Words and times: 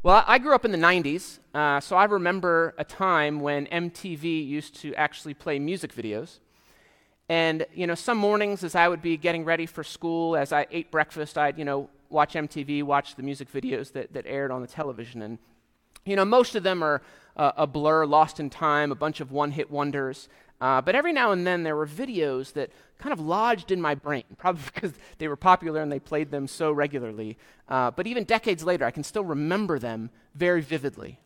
Well, 0.00 0.22
I 0.28 0.38
grew 0.38 0.54
up 0.54 0.64
in 0.64 0.70
the 0.70 0.78
90s, 0.78 1.40
uh, 1.52 1.80
so 1.80 1.96
I 1.96 2.04
remember 2.04 2.72
a 2.78 2.84
time 2.84 3.40
when 3.40 3.66
MTV 3.66 4.46
used 4.46 4.76
to 4.82 4.94
actually 4.94 5.34
play 5.34 5.58
music 5.58 5.92
videos. 5.92 6.38
And, 7.28 7.66
you 7.74 7.84
know, 7.84 7.96
some 7.96 8.16
mornings 8.16 8.62
as 8.62 8.76
I 8.76 8.86
would 8.86 9.02
be 9.02 9.16
getting 9.16 9.44
ready 9.44 9.66
for 9.66 9.82
school, 9.82 10.36
as 10.36 10.52
I 10.52 10.68
ate 10.70 10.92
breakfast, 10.92 11.36
I'd, 11.36 11.58
you 11.58 11.64
know, 11.64 11.90
watch 12.10 12.34
MTV, 12.34 12.84
watch 12.84 13.16
the 13.16 13.24
music 13.24 13.52
videos 13.52 13.90
that, 13.92 14.12
that 14.12 14.24
aired 14.28 14.52
on 14.52 14.60
the 14.60 14.68
television. 14.68 15.20
And, 15.20 15.38
you 16.06 16.14
know, 16.14 16.24
most 16.24 16.54
of 16.54 16.62
them 16.62 16.80
are 16.84 17.02
uh, 17.36 17.52
a 17.56 17.66
blur, 17.66 18.06
lost 18.06 18.38
in 18.38 18.50
time, 18.50 18.92
a 18.92 18.94
bunch 18.94 19.18
of 19.18 19.32
one 19.32 19.50
hit 19.50 19.68
wonders. 19.68 20.28
Uh, 20.60 20.80
but 20.80 20.94
every 20.94 21.12
now 21.12 21.32
and 21.32 21.44
then 21.44 21.64
there 21.64 21.74
were 21.74 21.88
videos 21.88 22.52
that 22.52 22.70
kind 22.98 23.12
of 23.12 23.20
lodged 23.20 23.70
in 23.70 23.80
my 23.80 23.94
brain, 23.94 24.24
probably 24.38 24.62
because 24.74 24.92
they 25.18 25.28
were 25.28 25.36
popular 25.36 25.80
and 25.80 25.90
they 25.90 26.00
played 26.00 26.30
them 26.30 26.46
so 26.46 26.72
regularly. 26.72 27.38
Uh, 27.68 27.90
but 27.90 28.06
even 28.06 28.24
decades 28.24 28.64
later, 28.64 28.84
I 28.84 28.90
can 28.90 29.04
still 29.04 29.24
remember 29.24 29.78
them 29.78 30.10
very 30.34 30.60
vividly. 30.60 31.20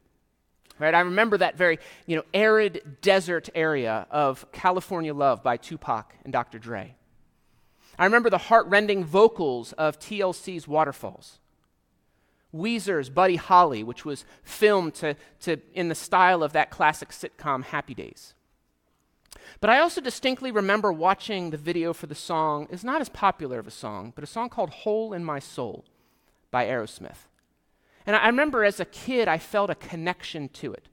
Right? 0.79 0.95
I 0.95 1.01
remember 1.01 1.39
that 1.39 1.57
very, 1.57 1.79
you 2.07 2.17
know, 2.17 2.25
arid 2.35 2.98
desert 3.03 3.48
area 3.55 4.07
of 4.11 4.51
California 4.53 5.15
Love 5.15 5.43
by 5.43 5.57
Tupac 5.57 6.15
and 6.25 6.33
Dr. 6.33 6.59
Dre. 6.59 6.97
I 7.98 8.05
remember 8.05 8.31
the 8.31 8.39
heartrending 8.39 9.05
vocals 9.05 9.73
of 9.75 9.98
TLC's 9.98 10.67
Waterfalls. 10.67 11.39
Weezer's 12.55 13.11
Buddy 13.11 13.37
Holly, 13.37 13.83
which 13.83 14.05
was 14.05 14.25
filmed 14.43 14.95
to, 14.95 15.17
to, 15.41 15.59
in 15.75 15.89
the 15.89 15.95
style 15.95 16.43
of 16.43 16.53
that 16.53 16.70
classic 16.70 17.11
sitcom 17.11 17.65
Happy 17.65 17.95
Days. 17.95 18.34
But 19.62 19.71
I 19.71 19.79
also 19.79 20.01
distinctly 20.01 20.51
remember 20.51 20.93
watching 20.93 21.51
the 21.51 21.57
video 21.57 21.93
for 21.93 22.09
the 22.09 22.16
song, 22.16 22.66
it's 22.69 22.83
not 22.83 23.01
as 23.01 23.09
popular 23.09 23.61
of 23.61 23.69
a 23.69 23.70
song, 23.70 24.12
but 24.12 24.25
a 24.25 24.27
song 24.27 24.48
called 24.48 24.70
Hole 24.70 25.12
in 25.12 25.25
My 25.25 25.39
Soul 25.39 25.84
by 26.51 26.66
Aerosmith. 26.66 27.29
And 28.05 28.17
I 28.17 28.27
remember 28.27 28.65
as 28.65 28.80
a 28.80 28.84
kid, 28.84 29.29
I 29.29 29.39
felt 29.39 29.70
a 29.70 29.77
connection 29.77 30.48
to 30.48 30.73
it. 30.73 30.89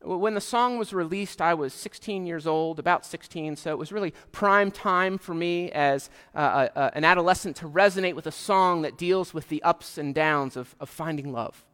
When 0.00 0.32
the 0.32 0.40
song 0.40 0.78
was 0.78 0.94
released, 0.94 1.42
I 1.42 1.52
was 1.52 1.74
16 1.74 2.24
years 2.24 2.46
old, 2.46 2.78
about 2.78 3.04
16, 3.04 3.56
so 3.56 3.70
it 3.70 3.78
was 3.78 3.92
really 3.92 4.14
prime 4.32 4.70
time 4.70 5.18
for 5.18 5.34
me 5.34 5.70
as 5.72 6.08
uh, 6.34 6.68
uh, 6.74 6.90
an 6.94 7.04
adolescent 7.04 7.54
to 7.56 7.68
resonate 7.68 8.14
with 8.14 8.26
a 8.26 8.32
song 8.32 8.80
that 8.80 8.96
deals 8.96 9.34
with 9.34 9.50
the 9.50 9.62
ups 9.62 9.98
and 9.98 10.14
downs 10.14 10.56
of, 10.56 10.74
of 10.80 10.88
finding 10.88 11.32
love. 11.32 11.66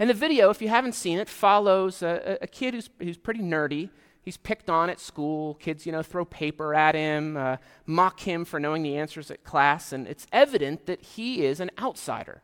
And 0.00 0.08
the 0.08 0.14
video, 0.14 0.48
if 0.48 0.62
you 0.62 0.68
haven't 0.68 0.94
seen 0.94 1.18
it, 1.18 1.28
follows 1.28 2.02
a, 2.02 2.38
a 2.40 2.46
kid 2.46 2.72
who's, 2.72 2.88
who's 2.98 3.18
pretty 3.18 3.40
nerdy. 3.40 3.90
He's 4.22 4.38
picked 4.38 4.70
on 4.70 4.88
at 4.88 4.98
school. 4.98 5.56
Kids, 5.56 5.84
you 5.84 5.92
know, 5.92 6.02
throw 6.02 6.24
paper 6.24 6.74
at 6.74 6.94
him, 6.94 7.36
uh, 7.36 7.58
mock 7.84 8.20
him 8.20 8.46
for 8.46 8.58
knowing 8.58 8.82
the 8.82 8.96
answers 8.96 9.30
at 9.30 9.44
class, 9.44 9.92
and 9.92 10.08
it's 10.08 10.26
evident 10.32 10.86
that 10.86 11.02
he 11.02 11.44
is 11.44 11.60
an 11.60 11.70
outsider. 11.78 12.40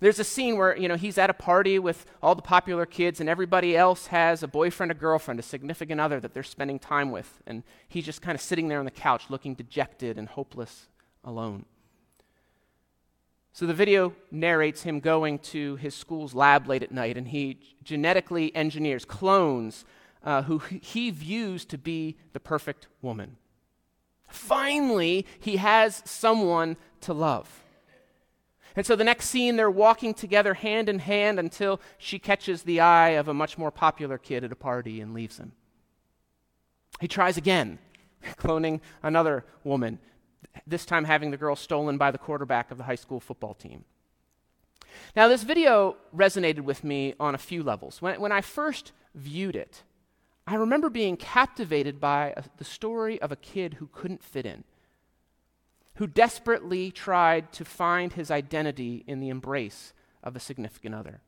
There's 0.00 0.18
a 0.18 0.24
scene 0.24 0.56
where, 0.56 0.74
you 0.74 0.88
know, 0.88 0.96
he's 0.96 1.18
at 1.18 1.28
a 1.28 1.34
party 1.34 1.78
with 1.78 2.06
all 2.22 2.34
the 2.34 2.40
popular 2.40 2.86
kids 2.86 3.20
and 3.20 3.28
everybody 3.28 3.76
else 3.76 4.06
has 4.06 4.42
a 4.42 4.48
boyfriend, 4.48 4.90
a 4.90 4.94
girlfriend, 4.94 5.38
a 5.38 5.42
significant 5.42 6.00
other 6.00 6.20
that 6.20 6.32
they're 6.32 6.42
spending 6.42 6.78
time 6.78 7.10
with. 7.10 7.42
And 7.46 7.62
he's 7.86 8.06
just 8.06 8.22
kind 8.22 8.34
of 8.34 8.40
sitting 8.40 8.68
there 8.68 8.78
on 8.78 8.86
the 8.86 8.90
couch 8.90 9.24
looking 9.28 9.54
dejected 9.54 10.16
and 10.16 10.26
hopeless 10.26 10.88
alone. 11.22 11.66
So 13.52 13.66
the 13.66 13.74
video 13.74 14.14
narrates 14.30 14.82
him 14.82 15.00
going 15.00 15.38
to 15.38 15.76
his 15.76 15.94
school's 15.94 16.34
lab 16.34 16.68
late 16.68 16.82
at 16.82 16.92
night, 16.92 17.16
and 17.16 17.28
he 17.28 17.58
genetically 17.82 18.54
engineers 18.54 19.04
clones 19.04 19.84
uh, 20.22 20.42
who 20.42 20.58
he 20.58 21.10
views 21.10 21.64
to 21.66 21.78
be 21.78 22.16
the 22.32 22.40
perfect 22.40 22.86
woman. 23.02 23.36
Finally, 24.28 25.26
he 25.40 25.56
has 25.56 26.02
someone 26.04 26.76
to 27.00 27.12
love. 27.12 27.64
And 28.76 28.86
so 28.86 28.94
the 28.94 29.02
next 29.02 29.28
scene, 29.28 29.56
they're 29.56 29.70
walking 29.70 30.14
together 30.14 30.54
hand 30.54 30.88
in 30.88 31.00
hand 31.00 31.40
until 31.40 31.80
she 31.98 32.20
catches 32.20 32.62
the 32.62 32.80
eye 32.80 33.10
of 33.10 33.26
a 33.26 33.34
much 33.34 33.58
more 33.58 33.72
popular 33.72 34.16
kid 34.16 34.44
at 34.44 34.52
a 34.52 34.56
party 34.56 35.00
and 35.00 35.12
leaves 35.12 35.38
him. 35.38 35.52
He 37.00 37.08
tries 37.08 37.36
again, 37.36 37.80
cloning 38.36 38.80
another 39.02 39.44
woman 39.64 39.98
this 40.66 40.84
time 40.84 41.04
having 41.04 41.30
the 41.30 41.36
girl 41.36 41.56
stolen 41.56 41.98
by 41.98 42.10
the 42.10 42.18
quarterback 42.18 42.70
of 42.70 42.78
the 42.78 42.84
high 42.84 42.94
school 42.94 43.20
football 43.20 43.54
team. 43.54 43.84
Now, 45.14 45.28
this 45.28 45.42
video 45.42 45.96
resonated 46.14 46.60
with 46.60 46.84
me 46.84 47.14
on 47.18 47.34
a 47.34 47.38
few 47.38 47.62
levels. 47.62 48.02
When, 48.02 48.20
when 48.20 48.32
I 48.32 48.40
first 48.40 48.92
viewed 49.14 49.56
it, 49.56 49.82
I 50.46 50.54
remember 50.54 50.90
being 50.90 51.16
captivated 51.16 52.00
by 52.00 52.34
a, 52.36 52.44
the 52.56 52.64
story 52.64 53.20
of 53.20 53.30
a 53.30 53.36
kid 53.36 53.74
who 53.74 53.88
couldn't 53.92 54.22
fit 54.22 54.46
in, 54.46 54.64
who 55.94 56.06
desperately 56.06 56.90
tried 56.90 57.52
to 57.52 57.64
find 57.64 58.12
his 58.12 58.30
identity 58.30 59.04
in 59.06 59.20
the 59.20 59.28
embrace 59.28 59.92
of 60.22 60.36
a 60.36 60.40
significant 60.40 60.94
other. 60.94 61.20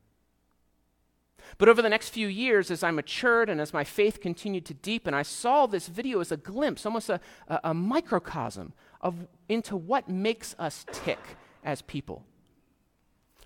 But 1.57 1.69
over 1.69 1.81
the 1.81 1.89
next 1.89 2.09
few 2.09 2.27
years, 2.27 2.71
as 2.71 2.83
I 2.83 2.91
matured 2.91 3.49
and 3.49 3.59
as 3.59 3.73
my 3.73 3.83
faith 3.83 4.21
continued 4.21 4.65
to 4.65 4.73
deepen, 4.73 5.13
I 5.13 5.23
saw 5.23 5.65
this 5.65 5.87
video 5.87 6.19
as 6.19 6.31
a 6.31 6.37
glimpse, 6.37 6.85
almost 6.85 7.09
a, 7.09 7.19
a, 7.47 7.59
a 7.65 7.73
microcosm 7.73 8.73
of, 9.03 9.27
into 9.47 9.75
what 9.75 10.09
makes 10.09 10.55
us 10.57 10.85
tick 10.91 11.19
as 11.63 11.83
people. 11.83 12.23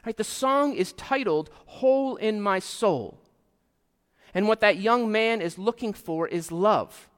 Right, 0.05 0.15
the 0.15 0.23
song 0.23 0.73
is 0.73 0.93
titled 0.93 1.49
Hole 1.65 2.15
in 2.15 2.39
My 2.39 2.59
Soul. 2.59 3.19
And 4.33 4.47
what 4.47 4.61
that 4.61 4.77
young 4.77 5.11
man 5.11 5.41
is 5.41 5.57
looking 5.57 5.91
for 5.91 6.27
is 6.27 6.51
love. 6.51 7.09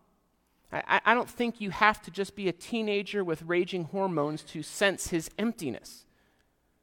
I, 0.72 1.02
I, 1.06 1.14
don't 1.14 1.30
think 1.30 1.60
you 1.60 1.72
have 1.72 2.02
to 2.04 2.12
just 2.12 2.36
be 2.36 2.48
a 2.48 2.54
teenager 2.54 3.24
with 3.24 3.44
raging 3.44 3.86
hormones 3.86 4.44
to 4.44 4.64
sense 4.64 5.08
his 5.10 5.30
emptiness. 5.38 6.06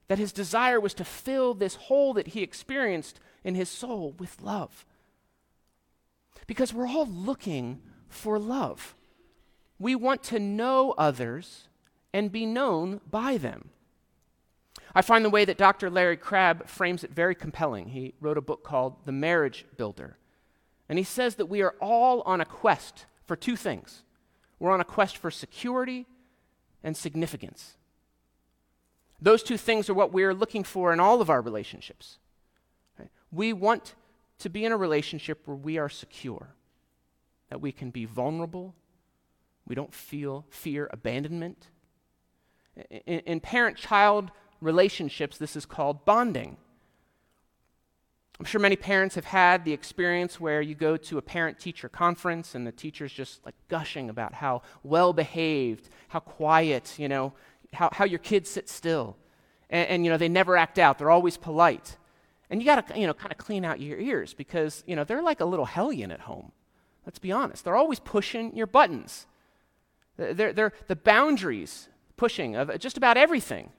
That 0.09 0.19
his 0.19 0.33
desire 0.33 0.79
was 0.79 0.95
to 0.95 1.05
fill 1.05 1.55
this 1.55 1.77
hole 1.77 2.13
that 2.15 2.29
he 2.29 2.43
experienced 2.43 3.19
in 3.45 3.55
his 3.55 3.69
soul 3.69 4.15
with 4.19 4.41
love. 4.43 4.85
Because 6.47 6.75
we're 6.75 6.89
all 6.89 7.07
looking 7.07 7.81
for 8.09 8.39
love. 8.39 8.95
We 9.79 9.95
want 9.95 10.23
to 10.25 10.39
know 10.39 10.95
others 10.97 11.69
and 12.13 12.33
be 12.33 12.47
known 12.47 13.01
by 13.11 13.37
them. 13.37 13.71
I 14.95 15.03
find 15.03 15.25
the 15.25 15.31
way 15.31 15.45
that 15.45 15.59
Dr. 15.59 15.91
Larry 15.91 16.17
Crabb 16.17 16.67
frames 16.69 17.05
it 17.05 17.11
very 17.11 17.35
compelling. 17.35 17.89
He 17.89 18.15
wrote 18.21 18.39
a 18.39 18.43
book 18.43 18.65
called 18.65 19.05
The 19.05 19.13
Marriage 19.13 19.67
Builder. 19.77 20.17
And 20.89 20.99
he 20.99 21.05
says 21.05 21.35
that 21.35 21.47
we 21.47 21.61
are 21.61 21.75
all 21.81 22.23
on 22.23 22.41
a 22.41 22.47
quest 22.47 23.05
for 23.27 23.37
two 23.37 23.57
things 23.57 24.03
we're 24.59 24.71
on 24.71 24.81
a 24.81 24.85
quest 24.85 25.19
for 25.19 25.31
security 25.31 26.07
and 26.83 26.97
significance. 26.97 27.77
Those 29.21 29.43
two 29.43 29.59
things 29.59 29.91
are 29.91 29.95
what 29.95 30.13
we're 30.13 30.33
looking 30.33 30.65
for 30.65 30.95
in 30.95 31.01
all 31.01 31.21
of 31.21 31.29
our 31.29 31.43
relationships. 31.43 32.19
We 33.31 33.53
want 33.53 33.95
to 34.39 34.49
be 34.49 34.65
in 34.65 34.73
a 34.73 34.77
relationship 34.77 35.43
where 35.45 35.57
we 35.57 35.77
are 35.77 35.91
secure, 35.91 36.55
that 37.51 37.61
we 37.61 37.71
can 37.71 37.91
be 37.91 38.07
vulnerable 38.07 38.75
we 39.67 39.75
don't 39.75 39.93
feel 39.93 40.47
fear 40.51 40.89
abandonment. 40.93 41.69
In, 42.91 43.21
in 43.21 43.41
parent 43.41 43.77
child 43.77 44.31
relationships, 44.61 45.39
this 45.39 45.57
is 45.57 45.67
called 45.67 46.05
bonding. 46.05 46.57
I'm 48.39 48.45
sure 48.45 48.61
many 48.61 48.77
parents 48.77 49.15
have 49.15 49.25
had 49.25 49.65
the 49.65 49.73
experience 49.73 50.39
where 50.39 50.61
you 50.61 50.75
go 50.75 50.99
to 50.99 51.17
a 51.17 51.23
parent 51.23 51.59
teacher 51.59 51.89
conference 51.89 52.55
and 52.55 52.67
the 52.67 52.73
teacher's 52.73 53.13
just 53.13 53.45
like 53.47 53.55
gushing 53.69 54.11
about 54.11 54.35
how 54.35 54.61
well 54.83 55.15
behaved, 55.15 55.89
how 56.09 56.21
quiet, 56.21 56.99
you 56.99 57.09
know, 57.09 57.33
how, 57.73 57.89
how 57.93 58.05
your 58.05 58.19
kids 58.19 58.51
sit 58.51 58.69
still. 58.69 59.17
And, 59.71 59.89
and, 59.89 60.05
you 60.05 60.11
know, 60.11 60.19
they 60.19 60.29
never 60.29 60.57
act 60.57 60.79
out, 60.79 60.99
they're 60.99 61.11
always 61.11 61.39
polite. 61.39 61.97
And 62.51 62.61
you 62.61 62.67
got 62.67 62.89
to, 62.89 63.01
you 63.01 63.07
know, 63.07 63.15
kind 63.15 63.33
of 63.33 63.39
clean 63.39 63.65
out 63.65 63.81
your 63.81 63.99
ears 63.99 64.35
because, 64.35 64.85
you 64.87 64.95
know, 64.95 65.05
they're 65.05 65.23
like 65.23 65.41
a 65.41 65.47
little 65.47 65.65
hellion 65.65 66.11
at 66.13 66.21
home. 66.21 66.53
Let's 67.07 67.19
be 67.19 67.33
honest. 67.33 67.65
They're 67.65 67.77
always 67.77 68.01
pushing 68.01 68.55
your 68.55 68.67
buttons. 68.67 69.27
They're, 70.17 70.53
they're 70.53 70.73
the 70.87 70.97
boundaries 70.97 71.89
pushing 72.17 72.57
of 72.57 72.79
just 72.79 72.97
about 72.97 73.17
everything. 73.17 73.71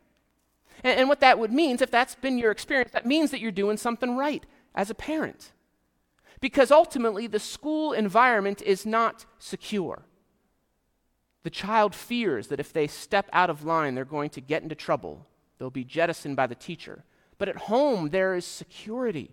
And, 0.84 1.00
and 1.00 1.10
what 1.10 1.20
that 1.22 1.40
would 1.40 1.52
mean, 1.52 1.78
if 1.82 1.92
that's 1.92 2.16
been 2.16 2.38
your 2.38 2.52
experience, 2.52 2.92
that 2.92 3.06
means 3.06 3.32
that 3.32 3.40
you're 3.40 3.52
doing 3.52 3.78
something 3.78 4.16
right 4.16 4.46
as 4.76 4.90
a 4.90 4.96
parent. 4.96 5.52
Because 6.40 6.70
ultimately, 6.70 7.26
the 7.26 7.40
school 7.40 7.94
environment 7.94 8.62
is 8.62 8.86
not 8.86 9.26
secure. 9.40 10.04
The 11.42 11.50
child 11.50 11.96
fears 11.96 12.48
that 12.48 12.60
if 12.60 12.72
they 12.72 12.86
step 12.86 13.28
out 13.34 13.50
of 13.50 13.64
line, 13.66 13.96
they're 13.96 14.06
going 14.06 14.30
to 14.32 14.42
get 14.42 14.62
into 14.62 14.76
trouble. 14.76 15.26
They'll 15.58 15.72
be 15.72 15.84
jettisoned 15.84 16.36
by 16.36 16.46
the 16.46 16.56
teacher. 16.56 17.04
But 17.40 17.50
at 17.50 17.58
home, 17.58 18.10
there 18.10 18.36
is 18.36 18.46
security. 18.46 19.32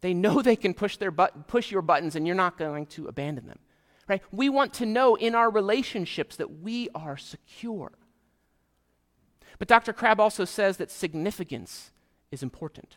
They 0.00 0.14
know 0.14 0.40
they 0.40 0.56
can 0.56 0.72
push, 0.72 0.96
their 0.96 1.10
but- 1.10 1.48
push 1.48 1.70
your 1.70 1.82
buttons 1.82 2.16
and 2.16 2.26
you're 2.26 2.36
not 2.36 2.56
going 2.56 2.86
to 2.86 3.08
abandon 3.08 3.46
them 3.46 3.58
right? 4.08 4.22
We 4.32 4.48
want 4.48 4.72
to 4.74 4.86
know 4.86 5.14
in 5.14 5.34
our 5.34 5.50
relationships 5.50 6.36
that 6.36 6.60
we 6.60 6.88
are 6.94 7.16
secure. 7.16 7.92
But 9.58 9.68
Dr. 9.68 9.92
Crabb 9.92 10.20
also 10.20 10.44
says 10.44 10.76
that 10.78 10.90
significance 10.90 11.90
is 12.30 12.42
important. 12.42 12.96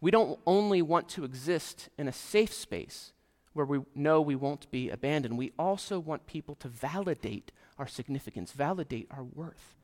We 0.00 0.10
don't 0.10 0.38
only 0.46 0.82
want 0.82 1.08
to 1.10 1.24
exist 1.24 1.88
in 1.96 2.06
a 2.06 2.12
safe 2.12 2.52
space 2.52 3.12
where 3.54 3.66
we 3.66 3.80
know 3.94 4.20
we 4.20 4.36
won't 4.36 4.70
be 4.70 4.90
abandoned, 4.90 5.38
we 5.38 5.52
also 5.58 5.98
want 5.98 6.26
people 6.26 6.54
to 6.56 6.68
validate 6.68 7.50
our 7.78 7.86
significance, 7.86 8.52
validate 8.52 9.06
our 9.10 9.24
worth. 9.24 9.74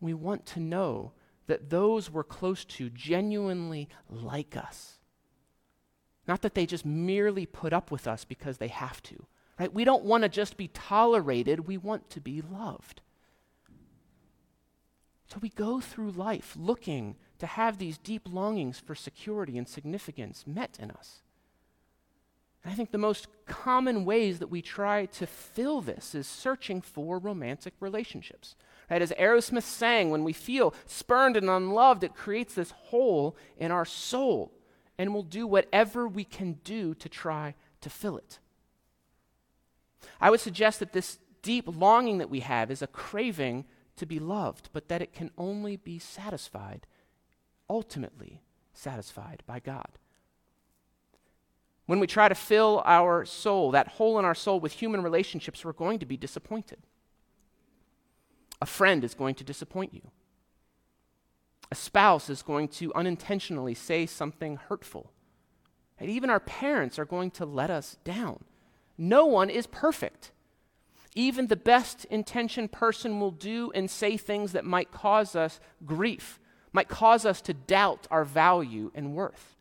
We 0.00 0.12
want 0.12 0.44
to 0.46 0.60
know 0.60 1.12
that 1.46 1.70
those 1.70 2.10
we're 2.10 2.22
close 2.22 2.64
to 2.66 2.90
genuinely 2.90 3.88
like 4.08 4.54
us. 4.54 4.99
Not 6.30 6.42
that 6.42 6.54
they 6.54 6.64
just 6.64 6.86
merely 6.86 7.44
put 7.44 7.72
up 7.72 7.90
with 7.90 8.06
us 8.06 8.24
because 8.24 8.58
they 8.58 8.68
have 8.68 9.02
to. 9.02 9.26
Right? 9.58 9.74
We 9.74 9.82
don't 9.82 10.04
want 10.04 10.22
to 10.22 10.28
just 10.28 10.56
be 10.56 10.68
tolerated, 10.68 11.66
we 11.66 11.76
want 11.76 12.08
to 12.10 12.20
be 12.20 12.40
loved. 12.40 13.00
So 15.26 15.38
we 15.42 15.48
go 15.48 15.80
through 15.80 16.12
life 16.12 16.54
looking 16.56 17.16
to 17.40 17.46
have 17.46 17.78
these 17.78 17.98
deep 17.98 18.28
longings 18.32 18.78
for 18.78 18.94
security 18.94 19.58
and 19.58 19.66
significance 19.66 20.44
met 20.46 20.78
in 20.80 20.92
us. 20.92 21.22
And 22.62 22.72
I 22.72 22.76
think 22.76 22.92
the 22.92 22.96
most 22.98 23.26
common 23.46 24.04
ways 24.04 24.38
that 24.38 24.50
we 24.50 24.62
try 24.62 25.06
to 25.06 25.26
fill 25.26 25.80
this 25.80 26.14
is 26.14 26.28
searching 26.28 26.80
for 26.80 27.18
romantic 27.18 27.74
relationships. 27.80 28.54
Right? 28.88 29.02
As 29.02 29.10
Aerosmith 29.18 29.64
sang, 29.64 30.10
when 30.10 30.22
we 30.22 30.32
feel 30.32 30.74
spurned 30.86 31.36
and 31.36 31.50
unloved, 31.50 32.04
it 32.04 32.14
creates 32.14 32.54
this 32.54 32.70
hole 32.70 33.36
in 33.58 33.72
our 33.72 33.84
soul, 33.84 34.52
and 35.00 35.14
we'll 35.14 35.22
do 35.22 35.46
whatever 35.46 36.06
we 36.06 36.24
can 36.24 36.58
do 36.62 36.92
to 36.92 37.08
try 37.08 37.54
to 37.80 37.88
fill 37.88 38.18
it. 38.18 38.38
I 40.20 40.28
would 40.28 40.40
suggest 40.40 40.78
that 40.80 40.92
this 40.92 41.18
deep 41.40 41.64
longing 41.66 42.18
that 42.18 42.28
we 42.28 42.40
have 42.40 42.70
is 42.70 42.82
a 42.82 42.86
craving 42.86 43.64
to 43.96 44.04
be 44.04 44.18
loved, 44.18 44.68
but 44.74 44.88
that 44.88 45.00
it 45.00 45.14
can 45.14 45.30
only 45.38 45.76
be 45.76 45.98
satisfied, 45.98 46.86
ultimately 47.70 48.42
satisfied 48.74 49.42
by 49.46 49.58
God. 49.58 49.88
When 51.86 51.98
we 51.98 52.06
try 52.06 52.28
to 52.28 52.34
fill 52.34 52.82
our 52.84 53.24
soul, 53.24 53.70
that 53.70 53.88
hole 53.88 54.18
in 54.18 54.26
our 54.26 54.34
soul, 54.34 54.60
with 54.60 54.72
human 54.72 55.02
relationships, 55.02 55.64
we're 55.64 55.72
going 55.72 55.98
to 56.00 56.06
be 56.06 56.18
disappointed. 56.18 56.80
A 58.60 58.66
friend 58.66 59.02
is 59.02 59.14
going 59.14 59.34
to 59.36 59.44
disappoint 59.44 59.94
you. 59.94 60.02
A 61.70 61.74
spouse 61.74 62.28
is 62.28 62.42
going 62.42 62.68
to 62.68 62.92
unintentionally 62.94 63.74
say 63.74 64.06
something 64.06 64.56
hurtful. 64.56 65.12
And 65.98 66.10
even 66.10 66.30
our 66.30 66.40
parents 66.40 66.98
are 66.98 67.04
going 67.04 67.30
to 67.32 67.46
let 67.46 67.70
us 67.70 67.96
down. 68.04 68.44
No 68.98 69.26
one 69.26 69.50
is 69.50 69.66
perfect. 69.66 70.32
Even 71.14 71.46
the 71.46 71.56
best 71.56 72.04
intentioned 72.06 72.72
person 72.72 73.20
will 73.20 73.30
do 73.30 73.70
and 73.74 73.90
say 73.90 74.16
things 74.16 74.52
that 74.52 74.64
might 74.64 74.90
cause 74.90 75.36
us 75.36 75.60
grief, 75.84 76.38
might 76.72 76.88
cause 76.88 77.24
us 77.24 77.40
to 77.42 77.54
doubt 77.54 78.06
our 78.10 78.24
value 78.24 78.90
and 78.94 79.14
worth. 79.14 79.56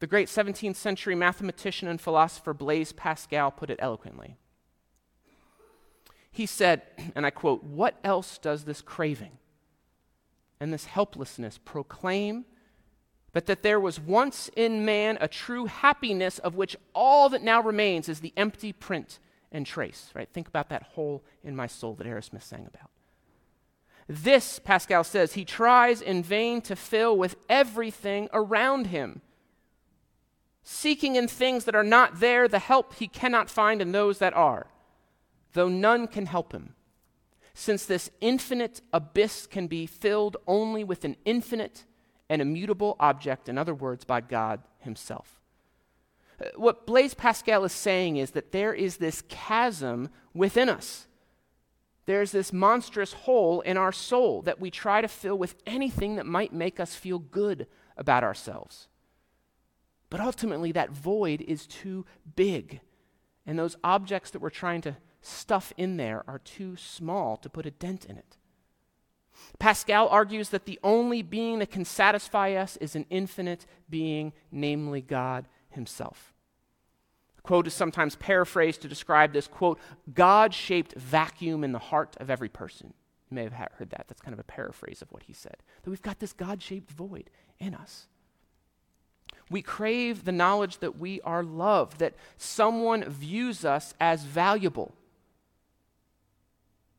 The 0.00 0.06
great 0.06 0.28
17th 0.28 0.76
century 0.76 1.14
mathematician 1.14 1.88
and 1.88 2.00
philosopher 2.00 2.54
Blaise 2.54 2.92
Pascal 2.92 3.50
put 3.50 3.70
it 3.70 3.78
eloquently. 3.80 4.36
He 6.30 6.46
said, 6.46 6.82
and 7.16 7.26
I 7.26 7.30
quote, 7.30 7.64
What 7.64 7.98
else 8.04 8.38
does 8.38 8.64
this 8.64 8.80
craving 8.80 9.38
and 10.60 10.72
this 10.72 10.86
helplessness 10.86 11.58
proclaim 11.64 12.44
but 13.32 13.46
that 13.46 13.62
there 13.62 13.78
was 13.78 14.00
once 14.00 14.50
in 14.56 14.84
man 14.84 15.18
a 15.20 15.28
true 15.28 15.66
happiness 15.66 16.38
of 16.38 16.56
which 16.56 16.76
all 16.94 17.28
that 17.28 17.42
now 17.42 17.62
remains 17.62 18.08
is 18.08 18.20
the 18.20 18.32
empty 18.36 18.72
print 18.72 19.18
and 19.52 19.66
trace? 19.66 20.10
Right? 20.14 20.28
Think 20.32 20.48
about 20.48 20.70
that 20.70 20.82
hole 20.82 21.22
in 21.44 21.54
my 21.54 21.66
soul 21.66 21.94
that 21.94 22.06
Aerosmith 22.06 22.42
sang 22.42 22.66
about. 22.66 22.90
This, 24.08 24.58
Pascal 24.58 25.04
says, 25.04 25.34
he 25.34 25.44
tries 25.44 26.00
in 26.00 26.22
vain 26.22 26.62
to 26.62 26.74
fill 26.74 27.16
with 27.16 27.36
everything 27.48 28.28
around 28.32 28.86
him 28.86 29.20
seeking 30.62 31.16
in 31.16 31.28
things 31.28 31.64
that 31.64 31.74
are 31.74 31.84
not 31.84 32.20
there 32.20 32.46
the 32.46 32.58
help 32.58 32.94
he 32.94 33.08
cannot 33.08 33.48
find 33.48 33.80
in 33.80 33.92
those 33.92 34.18
that 34.18 34.34
are, 34.34 34.66
though 35.54 35.68
none 35.68 36.06
can 36.06 36.26
help 36.26 36.52
him. 36.52 36.74
Since 37.60 37.86
this 37.86 38.08
infinite 38.20 38.82
abyss 38.92 39.48
can 39.48 39.66
be 39.66 39.84
filled 39.84 40.36
only 40.46 40.84
with 40.84 41.04
an 41.04 41.16
infinite 41.24 41.86
and 42.30 42.40
immutable 42.40 42.94
object, 43.00 43.48
in 43.48 43.58
other 43.58 43.74
words, 43.74 44.04
by 44.04 44.20
God 44.20 44.62
Himself. 44.78 45.40
Uh, 46.40 46.50
what 46.54 46.86
Blaise 46.86 47.14
Pascal 47.14 47.64
is 47.64 47.72
saying 47.72 48.16
is 48.16 48.30
that 48.30 48.52
there 48.52 48.72
is 48.72 48.98
this 48.98 49.24
chasm 49.28 50.08
within 50.32 50.68
us. 50.68 51.08
There's 52.06 52.30
this 52.30 52.52
monstrous 52.52 53.12
hole 53.12 53.60
in 53.62 53.76
our 53.76 53.90
soul 53.90 54.40
that 54.42 54.60
we 54.60 54.70
try 54.70 55.00
to 55.00 55.08
fill 55.08 55.36
with 55.36 55.56
anything 55.66 56.14
that 56.14 56.26
might 56.26 56.52
make 56.52 56.78
us 56.78 56.94
feel 56.94 57.18
good 57.18 57.66
about 57.96 58.22
ourselves. 58.22 58.86
But 60.10 60.20
ultimately, 60.20 60.70
that 60.70 60.90
void 60.90 61.40
is 61.40 61.66
too 61.66 62.06
big. 62.36 62.82
And 63.44 63.58
those 63.58 63.76
objects 63.82 64.30
that 64.30 64.40
we're 64.40 64.48
trying 64.48 64.82
to 64.82 64.96
stuff 65.20 65.72
in 65.76 65.96
there 65.96 66.24
are 66.26 66.38
too 66.38 66.76
small 66.76 67.36
to 67.38 67.48
put 67.48 67.66
a 67.66 67.70
dent 67.70 68.04
in 68.04 68.16
it. 68.16 68.36
Pascal 69.58 70.08
argues 70.08 70.48
that 70.50 70.64
the 70.64 70.78
only 70.82 71.22
being 71.22 71.58
that 71.60 71.70
can 71.70 71.84
satisfy 71.84 72.52
us 72.52 72.76
is 72.78 72.96
an 72.96 73.06
infinite 73.10 73.66
being, 73.88 74.32
namely 74.50 75.00
God 75.00 75.46
Himself. 75.70 76.34
The 77.36 77.42
quote 77.42 77.66
is 77.66 77.74
sometimes 77.74 78.16
paraphrased 78.16 78.82
to 78.82 78.88
describe 78.88 79.32
this 79.32 79.46
quote, 79.46 79.78
God 80.12 80.52
shaped 80.52 80.94
vacuum 80.94 81.64
in 81.64 81.72
the 81.72 81.78
heart 81.78 82.16
of 82.18 82.30
every 82.30 82.48
person. 82.48 82.92
You 83.30 83.34
may 83.34 83.44
have 83.44 83.52
heard 83.52 83.90
that. 83.90 84.06
That's 84.08 84.20
kind 84.20 84.34
of 84.34 84.40
a 84.40 84.44
paraphrase 84.44 85.02
of 85.02 85.12
what 85.12 85.24
he 85.24 85.32
said. 85.32 85.56
That 85.82 85.90
we've 85.90 86.02
got 86.02 86.18
this 86.18 86.32
God 86.32 86.62
shaped 86.62 86.90
void 86.90 87.30
in 87.58 87.74
us. 87.74 88.06
We 89.50 89.62
crave 89.62 90.24
the 90.24 90.32
knowledge 90.32 90.78
that 90.78 90.98
we 90.98 91.20
are 91.22 91.42
loved, 91.42 91.98
that 92.00 92.14
someone 92.36 93.04
views 93.04 93.64
us 93.64 93.94
as 94.00 94.24
valuable. 94.24 94.94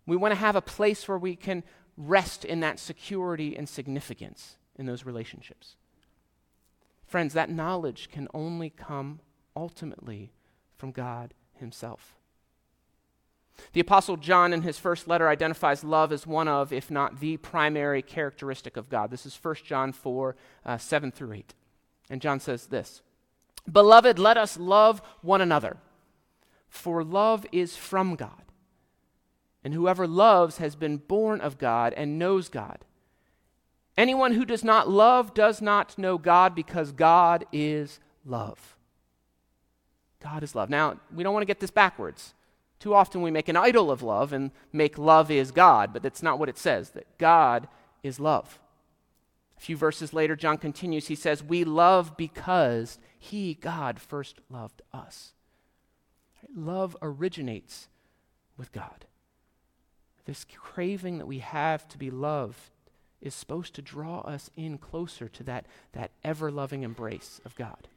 We 0.10 0.18
want 0.18 0.34
to 0.34 0.40
have 0.40 0.56
a 0.56 0.62
place 0.62 1.08
where 1.08 1.18
we 1.18 1.36
can 1.36 1.64
rest 1.96 2.44
in 2.44 2.62
that 2.62 2.80
security 2.80 3.56
and 3.56 3.70
significance 3.70 4.58
in 4.76 4.86
those 4.86 5.06
relationships. 5.06 5.76
Friends, 7.06 7.34
that 7.34 7.50
knowledge 7.50 8.10
can 8.12 8.28
only 8.34 8.70
come 8.70 9.20
ultimately 9.56 10.32
from 10.78 10.92
God 10.92 11.34
Himself. 11.54 12.16
The 13.74 13.82
Apostle 13.82 14.18
John, 14.18 14.54
in 14.54 14.62
his 14.62 14.80
first 14.80 15.08
letter, 15.08 15.28
identifies 15.28 15.84
love 15.84 16.12
as 16.14 16.26
one 16.26 16.48
of, 16.48 16.72
if 16.72 16.90
not 16.90 17.20
the 17.20 17.38
primary 17.38 18.02
characteristic 18.02 18.78
of 18.78 18.90
God. 18.90 19.12
This 19.12 19.26
is 19.26 19.38
1 19.40 19.56
John 19.66 19.92
4 19.92 20.36
uh, 20.66 20.78
7 20.78 21.12
through 21.12 21.34
8. 21.34 21.54
And 22.10 22.22
John 22.22 22.40
says 22.40 22.68
this 22.68 23.02
Beloved, 23.70 24.18
let 24.18 24.38
us 24.38 24.58
love 24.58 25.02
one 25.22 25.42
another, 25.42 25.78
for 26.70 27.04
love 27.04 27.46
is 27.52 27.76
from 27.76 28.16
God. 28.16 28.44
And 29.64 29.74
whoever 29.74 30.08
loves 30.08 30.58
has 30.58 30.76
been 30.76 30.98
born 30.98 31.42
of 31.42 31.58
God 31.58 31.94
and 31.94 32.18
knows 32.18 32.50
God. 32.50 32.86
Anyone 33.98 34.34
who 34.34 34.46
does 34.46 34.64
not 34.64 34.90
love 34.90 35.34
does 35.34 35.62
not 35.62 35.98
know 35.98 36.18
God 36.18 36.56
because 36.56 36.94
God 36.94 37.46
is 37.52 38.00
love. 38.26 38.78
God 40.22 40.44
is 40.44 40.56
love. 40.56 40.70
Now, 40.70 41.00
we 41.14 41.24
don't 41.24 41.34
want 41.34 41.42
to 41.42 41.48
get 41.48 41.60
this 41.60 41.72
backwards. 41.72 42.34
Too 42.80 42.94
often 42.94 43.22
we 43.22 43.32
make 43.32 43.50
an 43.50 43.58
idol 43.58 43.92
of 43.92 44.02
love 44.02 44.32
and 44.32 44.52
make 44.72 44.98
love 44.98 45.30
is 45.30 45.52
God, 45.52 45.92
but 45.92 46.02
that's 46.02 46.24
not 46.24 46.40
what 46.40 46.48
it 46.48 46.58
says, 46.58 46.92
that 46.92 47.18
God 47.18 47.68
is 48.02 48.20
love. 48.20 48.60
A 49.58 49.62
few 49.62 49.76
verses 49.76 50.14
later, 50.14 50.38
John 50.38 50.58
continues. 50.58 51.08
He 51.08 51.16
says, 51.16 51.44
We 51.44 51.66
love 51.66 52.16
because 52.16 52.98
He, 53.18 53.56
God, 53.56 54.00
first 54.00 54.40
loved 54.50 54.82
us. 54.94 55.34
Love 56.56 56.96
originates 57.02 57.90
with 58.58 58.72
God. 58.72 59.06
This 60.30 60.46
craving 60.56 61.18
that 61.18 61.26
we 61.26 61.40
have 61.40 61.88
to 61.88 61.98
be 61.98 62.12
loved 62.12 62.70
is 63.20 63.34
supposed 63.34 63.74
to 63.74 63.82
draw 63.82 64.20
us 64.20 64.52
in 64.56 64.78
closer 64.78 65.28
to 65.28 65.44
that, 65.46 65.66
that 65.94 66.12
ever 66.24 66.52
loving 66.52 66.84
embrace 66.84 67.42
of 67.46 67.56
God. 67.56 67.88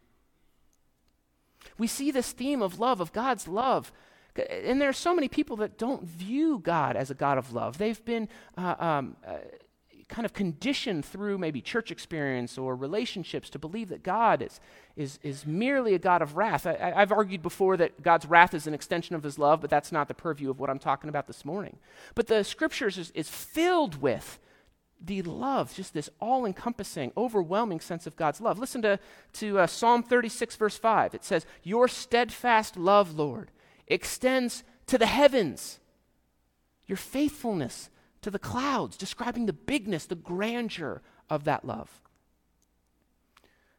We 1.76 1.86
see 1.86 2.10
this 2.10 2.32
theme 2.32 2.62
of 2.62 2.78
love, 2.78 3.02
of 3.02 3.12
God's 3.12 3.46
love. 3.46 3.92
And 4.48 4.80
there 4.80 4.88
are 4.88 4.94
so 4.94 5.14
many 5.14 5.28
people 5.28 5.56
that 5.56 5.76
don't 5.76 6.04
view 6.04 6.58
God 6.58 6.96
as 6.96 7.10
a 7.10 7.14
God 7.14 7.36
of 7.36 7.52
love. 7.52 7.76
They've 7.76 8.02
been 8.02 8.30
uh, 8.56 8.76
um, 8.78 9.16
uh, 9.26 9.32
kind 10.12 10.26
of 10.26 10.34
conditioned 10.34 11.06
through 11.06 11.38
maybe 11.38 11.62
church 11.62 11.90
experience 11.90 12.58
or 12.58 12.76
relationships 12.76 13.48
to 13.48 13.58
believe 13.58 13.88
that 13.88 14.02
God 14.02 14.42
is, 14.42 14.60
is, 14.94 15.18
is 15.22 15.46
merely 15.46 15.94
a 15.94 15.98
God 15.98 16.20
of 16.20 16.36
wrath. 16.36 16.66
I, 16.66 16.92
have 16.94 17.10
argued 17.10 17.42
before 17.42 17.78
that 17.78 18.02
God's 18.02 18.26
wrath 18.26 18.52
is 18.52 18.66
an 18.66 18.74
extension 18.74 19.16
of 19.16 19.22
his 19.22 19.38
love, 19.38 19.62
but 19.62 19.70
that's 19.70 19.90
not 19.90 20.08
the 20.08 20.14
purview 20.14 20.50
of 20.50 20.60
what 20.60 20.68
I'm 20.68 20.78
talking 20.78 21.08
about 21.08 21.26
this 21.26 21.46
morning. 21.46 21.78
But 22.14 22.26
the 22.26 22.44
scriptures 22.44 22.98
is, 22.98 23.10
is 23.12 23.30
filled 23.30 24.02
with 24.02 24.38
the 25.00 25.22
love, 25.22 25.74
just 25.74 25.94
this 25.94 26.10
all 26.20 26.44
encompassing, 26.44 27.12
overwhelming 27.16 27.80
sense 27.80 28.06
of 28.06 28.14
God's 28.14 28.40
love. 28.40 28.58
Listen 28.58 28.82
to, 28.82 28.98
to 29.32 29.60
uh, 29.60 29.66
Psalm 29.66 30.02
36, 30.02 30.56
verse 30.56 30.76
5. 30.76 31.14
It 31.14 31.24
says, 31.24 31.46
Your 31.62 31.88
steadfast 31.88 32.76
love, 32.76 33.14
Lord, 33.14 33.50
extends 33.88 34.62
to 34.88 34.98
the 34.98 35.06
heavens. 35.06 35.80
Your 36.86 36.98
faithfulness 36.98 37.88
to 38.22 38.30
the 38.30 38.38
clouds, 38.38 38.96
describing 38.96 39.46
the 39.46 39.52
bigness, 39.52 40.06
the 40.06 40.14
grandeur 40.14 41.02
of 41.28 41.44
that 41.44 41.64
love. 41.64 42.00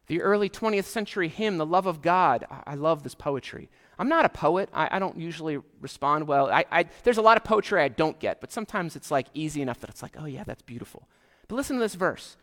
The 0.08 0.22
early 0.22 0.50
20th 0.50 0.84
century 0.84 1.30
hymn, 1.30 1.58
The 1.58 1.66
Love 1.66 1.86
of 1.86 2.02
God, 2.02 2.46
I, 2.52 2.74
I 2.74 2.76
love 2.76 3.04
this 3.04 3.16
poetry. 3.16 3.70
I'm 3.98 4.10
not 4.10 4.26
a 4.26 4.30
poet. 4.30 4.70
I, 4.74 4.90
I 4.92 5.00
don't 5.00 5.18
usually 5.18 5.60
respond 5.80 6.28
well. 6.28 6.50
I, 6.52 6.86
there's 7.04 7.18
a 7.18 7.22
lot 7.22 7.38
of 7.38 7.44
poetry 7.44 7.82
I 7.82 7.88
don't 7.88 8.20
get, 8.20 8.42
but 8.42 8.52
sometimes 8.52 8.96
it's 8.96 9.12
like 9.12 9.28
easy 9.34 9.62
enough 9.62 9.80
that 9.80 9.90
it's 9.90 10.02
like, 10.02 10.16
oh, 10.20 10.26
yeah, 10.26 10.44
that's 10.44 10.62
beautiful. 10.62 11.08
But 11.48 11.56
listen 11.56 11.78
to 11.78 11.82
this 11.82 11.96
verse. 11.96 12.36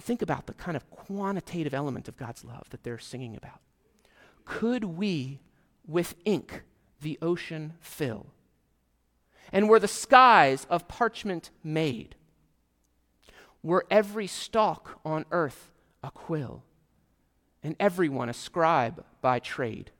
Think 0.00 0.22
about 0.22 0.46
the 0.46 0.54
kind 0.54 0.76
of 0.76 0.90
quantitative 0.90 1.74
element 1.74 2.08
of 2.08 2.16
God's 2.16 2.44
love 2.44 2.68
that 2.70 2.82
they're 2.82 2.98
singing 2.98 3.36
about. 3.36 3.60
Could 4.44 4.84
we 4.84 5.40
with 5.86 6.14
ink 6.24 6.62
the 7.00 7.18
ocean 7.22 7.74
fill? 7.80 8.26
And 9.52 9.68
were 9.68 9.80
the 9.80 9.88
skies 9.88 10.66
of 10.68 10.88
parchment 10.88 11.50
made? 11.64 12.16
Were 13.62 13.86
every 13.90 14.26
stalk 14.26 15.00
on 15.04 15.24
earth 15.30 15.72
a 16.02 16.10
quill, 16.10 16.62
and 17.62 17.74
everyone 17.80 18.28
a 18.28 18.34
scribe 18.34 19.04
by 19.20 19.38
trade? 19.38 19.90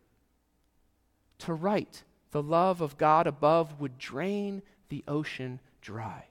To 1.40 1.55
write 1.55 2.05
the 2.31 2.43
love 2.43 2.81
of 2.81 2.99
God 2.99 3.26
above 3.26 3.81
would 3.81 3.99
drain 3.99 4.62
the 4.88 5.02
ocean 5.09 5.61
dry. 5.81 6.26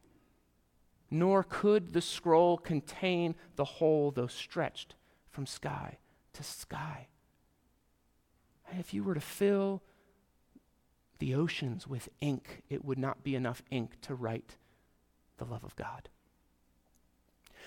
Nor 1.10 1.44
could 1.44 1.94
the 1.94 2.02
scroll 2.02 2.58
contain 2.58 3.36
the 3.56 3.66
whole, 3.66 4.12
though 4.12 4.28
stretched 4.28 4.96
from 5.30 5.46
sky 5.46 5.98
to 6.34 6.44
sky. 6.44 7.08
And 8.70 8.80
if 8.80 8.94
you 8.94 9.04
were 9.04 9.14
to 9.14 9.22
fill 9.22 9.82
the 11.20 11.36
oceans 11.36 11.88
with 11.88 12.10
ink, 12.22 12.64
it 12.70 12.84
would 12.84 12.98
not 12.98 13.24
be 13.24 13.36
enough 13.36 13.62
ink 13.72 14.00
to 14.02 14.16
write 14.16 14.58
the 15.38 15.46
love 15.46 15.64
of 15.64 15.76
God. 15.76 16.10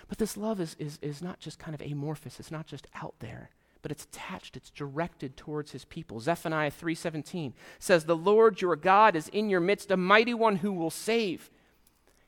But 0.09 0.19
this 0.19 0.37
love 0.37 0.61
is, 0.61 0.77
is, 0.79 0.99
is 1.03 1.23
not 1.23 1.41
just 1.41 1.59
kind 1.59 1.75
of 1.75 1.81
amorphous, 1.81 2.41
it's 2.41 2.51
not 2.51 2.67
just 2.67 2.87
out 2.95 3.15
there, 3.21 3.51
but 3.83 3.91
it's 3.91 4.05
attached, 4.05 4.57
it's 4.57 4.71
directed 4.71 5.37
towards 5.37 5.73
his 5.73 5.85
people. 5.85 6.21
Zephaniah 6.21 6.71
3:17 6.71 7.55
says, 7.79 8.05
"The 8.05 8.17
Lord 8.17 8.61
your 8.61 8.77
God 8.77 9.17
is 9.17 9.29
in 9.29 9.49
your 9.49 9.61
midst, 9.61 9.91
a 9.91 9.97
mighty 9.97 10.35
one 10.35 10.57
who 10.57 10.73
will 10.73 10.91
save. 10.91 11.51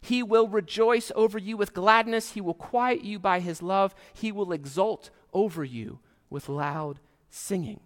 He 0.00 0.22
will 0.22 0.48
rejoice 0.48 1.12
over 1.14 1.38
you 1.38 1.56
with 1.56 1.74
gladness, 1.74 2.32
he 2.32 2.40
will 2.40 2.54
quiet 2.54 3.02
you 3.02 3.18
by 3.18 3.40
his 3.40 3.62
love, 3.62 3.94
he 4.12 4.32
will 4.32 4.52
exult 4.52 5.10
over 5.32 5.64
you 5.64 6.00
with 6.30 6.48
loud 6.48 7.00
singing." 7.28 7.80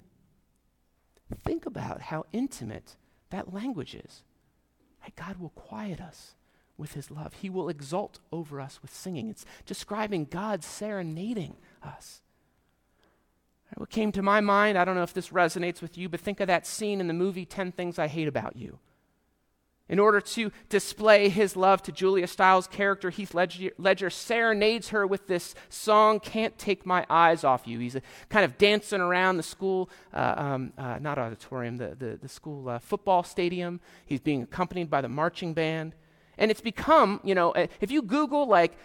Think 1.35 1.67
about 1.67 2.03
how 2.03 2.25
intimate 2.33 2.97
that 3.31 3.53
language 3.53 3.95
is. 3.95 4.23
God 5.15 5.39
will 5.39 5.51
quiet 5.51 6.01
us 6.01 6.35
with 6.77 6.95
his 6.95 7.11
love. 7.11 7.35
He 7.35 7.49
will 7.49 7.69
exult 7.69 8.19
over 8.33 8.61
us 8.61 8.81
with 8.83 8.93
singing. 8.93 9.31
It's 9.31 9.47
describing 9.65 10.25
God 10.25 10.65
serenading 10.65 11.57
us. 11.83 12.21
What 13.77 13.91
came 13.91 14.13
to 14.13 14.23
my 14.23 14.41
mind, 14.41 14.79
I 14.79 14.85
don't 14.85 14.95
know 14.95 15.03
if 15.03 15.13
this 15.13 15.31
resonates 15.31 15.83
with 15.83 15.99
you, 15.99 16.09
but 16.09 16.21
think 16.21 16.41
of 16.41 16.47
that 16.47 16.67
scene 16.67 17.01
in 17.01 17.09
the 17.09 17.15
movie 17.15 17.45
10 17.45 17.73
Things 17.73 17.99
I 17.99 18.07
Hate 18.07 18.29
About 18.29 18.57
You. 18.57 18.79
In 19.89 20.01
order 20.01 20.21
to 20.21 20.51
display 20.69 21.29
his 21.29 21.55
love 21.55 21.81
to 21.85 21.93
Julia 21.93 22.27
Stiles' 22.27 22.67
character, 22.67 23.11
Heath 23.11 23.35
Ledger, 23.35 23.71
Ledger, 23.79 24.11
serenades 24.11 24.89
her 24.89 25.07
with 25.07 25.29
this 25.29 25.55
song, 25.69 26.19
Can't 26.19 26.59
Take 26.59 26.85
My 26.85 27.07
Eyes 27.09 27.45
Off 27.45 27.69
You. 27.69 27.79
He's 27.79 27.95
a, 27.95 28.03
kind 28.29 28.45
of 28.45 28.59
dancing 28.59 29.01
around 29.01 29.37
the 29.37 29.45
school, 29.45 29.89
uh, 30.13 30.35
um, 30.37 30.73
uh, 30.77 30.99
not 31.01 31.19
auditorium, 31.19 31.77
the, 31.77 31.95
the, 31.97 32.19
the 32.21 32.29
school 32.29 32.69
uh, 32.69 32.81
football 32.81 33.23
stadium. 33.23 33.81
He's 34.07 34.21
being 34.21 34.43
accompanied 34.43 34.91
by 34.91 35.03
the 35.03 35.09
marching 35.09 35.55
band. 35.55 35.95
And 36.37 36.51
it's 36.51 36.61
become, 36.61 37.21
you 37.23 37.37
know, 37.37 37.53
uh, 37.53 37.69
if 37.81 37.93
you 37.93 38.03
Google 38.03 38.49
like 38.49 38.77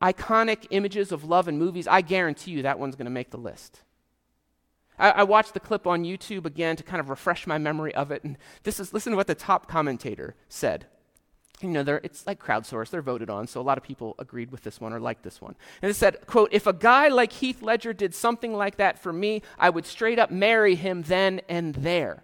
iconic 0.00 0.66
images 0.70 1.10
of 1.10 1.24
love 1.24 1.48
in 1.48 1.58
movies, 1.58 1.88
I 1.88 2.02
guarantee 2.02 2.52
you 2.52 2.62
that 2.62 2.78
one's 2.78 2.94
going 2.94 3.06
to 3.06 3.10
make 3.10 3.30
the 3.30 3.38
list. 3.38 3.82
I, 4.98 5.10
I, 5.10 5.22
watched 5.24 5.54
the 5.54 5.60
clip 5.60 5.86
on 5.86 6.04
YouTube 6.04 6.46
again 6.46 6.76
to 6.76 6.82
kind 6.82 7.00
of 7.00 7.10
refresh 7.10 7.46
my 7.46 7.58
memory 7.58 7.94
of 7.94 8.10
it, 8.10 8.24
and 8.24 8.36
this 8.62 8.80
is 8.80 8.92
listen 8.92 9.12
to 9.12 9.16
what 9.16 9.26
the 9.26 9.34
top 9.34 9.68
commentator 9.68 10.34
said. 10.48 10.86
You 11.60 11.70
know, 11.70 12.00
it's 12.02 12.26
like 12.26 12.38
crowdsourced; 12.38 12.90
they're 12.90 13.02
voted 13.02 13.30
on, 13.30 13.46
so 13.46 13.60
a 13.60 13.62
lot 13.62 13.78
of 13.78 13.84
people 13.84 14.14
agreed 14.18 14.50
with 14.50 14.62
this 14.62 14.80
one 14.80 14.92
or 14.92 15.00
liked 15.00 15.22
this 15.22 15.40
one. 15.40 15.54
And 15.80 15.90
it 15.90 15.94
said, 15.94 16.26
"quote 16.26 16.50
If 16.52 16.66
a 16.66 16.72
guy 16.72 17.08
like 17.08 17.32
Heath 17.32 17.62
Ledger 17.62 17.92
did 17.92 18.14
something 18.14 18.54
like 18.54 18.76
that 18.76 18.98
for 18.98 19.12
me, 19.12 19.42
I 19.58 19.70
would 19.70 19.86
straight 19.86 20.18
up 20.18 20.30
marry 20.30 20.74
him 20.74 21.02
then 21.02 21.40
and 21.48 21.74
there." 21.74 22.22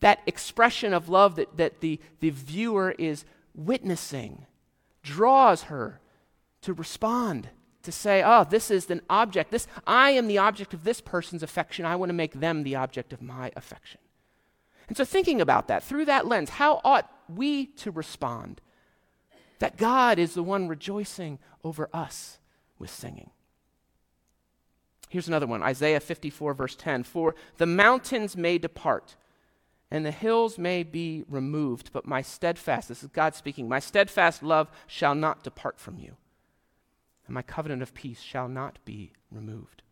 That 0.00 0.20
expression 0.26 0.92
of 0.92 1.08
love 1.08 1.36
that, 1.36 1.56
that 1.56 1.80
the, 1.80 2.00
the 2.20 2.30
viewer 2.30 2.94
is 2.98 3.24
witnessing 3.54 4.46
draws 5.02 5.64
her 5.64 6.00
to 6.62 6.72
respond 6.72 7.48
to 7.86 7.92
say, 7.92 8.22
oh, 8.24 8.44
this 8.44 8.70
is 8.70 8.90
an 8.90 9.00
object. 9.08 9.50
This, 9.50 9.66
I 9.86 10.10
am 10.10 10.26
the 10.26 10.38
object 10.38 10.74
of 10.74 10.84
this 10.84 11.00
person's 11.00 11.42
affection. 11.42 11.86
I 11.86 11.96
want 11.96 12.10
to 12.10 12.14
make 12.14 12.34
them 12.34 12.62
the 12.62 12.76
object 12.76 13.12
of 13.12 13.22
my 13.22 13.50
affection. 13.56 14.00
And 14.88 14.96
so, 14.96 15.04
thinking 15.04 15.40
about 15.40 15.68
that 15.68 15.82
through 15.82 16.04
that 16.04 16.26
lens, 16.26 16.50
how 16.50 16.80
ought 16.84 17.10
we 17.28 17.66
to 17.66 17.90
respond? 17.90 18.60
That 19.58 19.78
God 19.78 20.18
is 20.18 20.34
the 20.34 20.42
one 20.42 20.68
rejoicing 20.68 21.38
over 21.64 21.88
us 21.92 22.38
with 22.78 22.90
singing. 22.90 23.30
Here's 25.08 25.28
another 25.28 25.46
one 25.46 25.62
Isaiah 25.62 26.00
54, 26.00 26.54
verse 26.54 26.76
10 26.76 27.04
For 27.04 27.34
the 27.56 27.66
mountains 27.66 28.36
may 28.36 28.58
depart 28.58 29.16
and 29.90 30.04
the 30.04 30.10
hills 30.10 30.58
may 30.58 30.82
be 30.82 31.24
removed, 31.28 31.90
but 31.92 32.06
my 32.06 32.20
steadfast, 32.20 32.88
this 32.88 33.02
is 33.02 33.08
God 33.08 33.34
speaking, 33.34 33.68
my 33.68 33.78
steadfast 33.78 34.42
love 34.42 34.68
shall 34.86 35.14
not 35.14 35.44
depart 35.44 35.78
from 35.78 35.98
you 35.98 36.16
and 37.26 37.34
my 37.34 37.42
covenant 37.42 37.82
of 37.82 37.94
peace 37.94 38.20
shall 38.20 38.48
not 38.48 38.78
be 38.84 39.12
removed, 39.30 39.82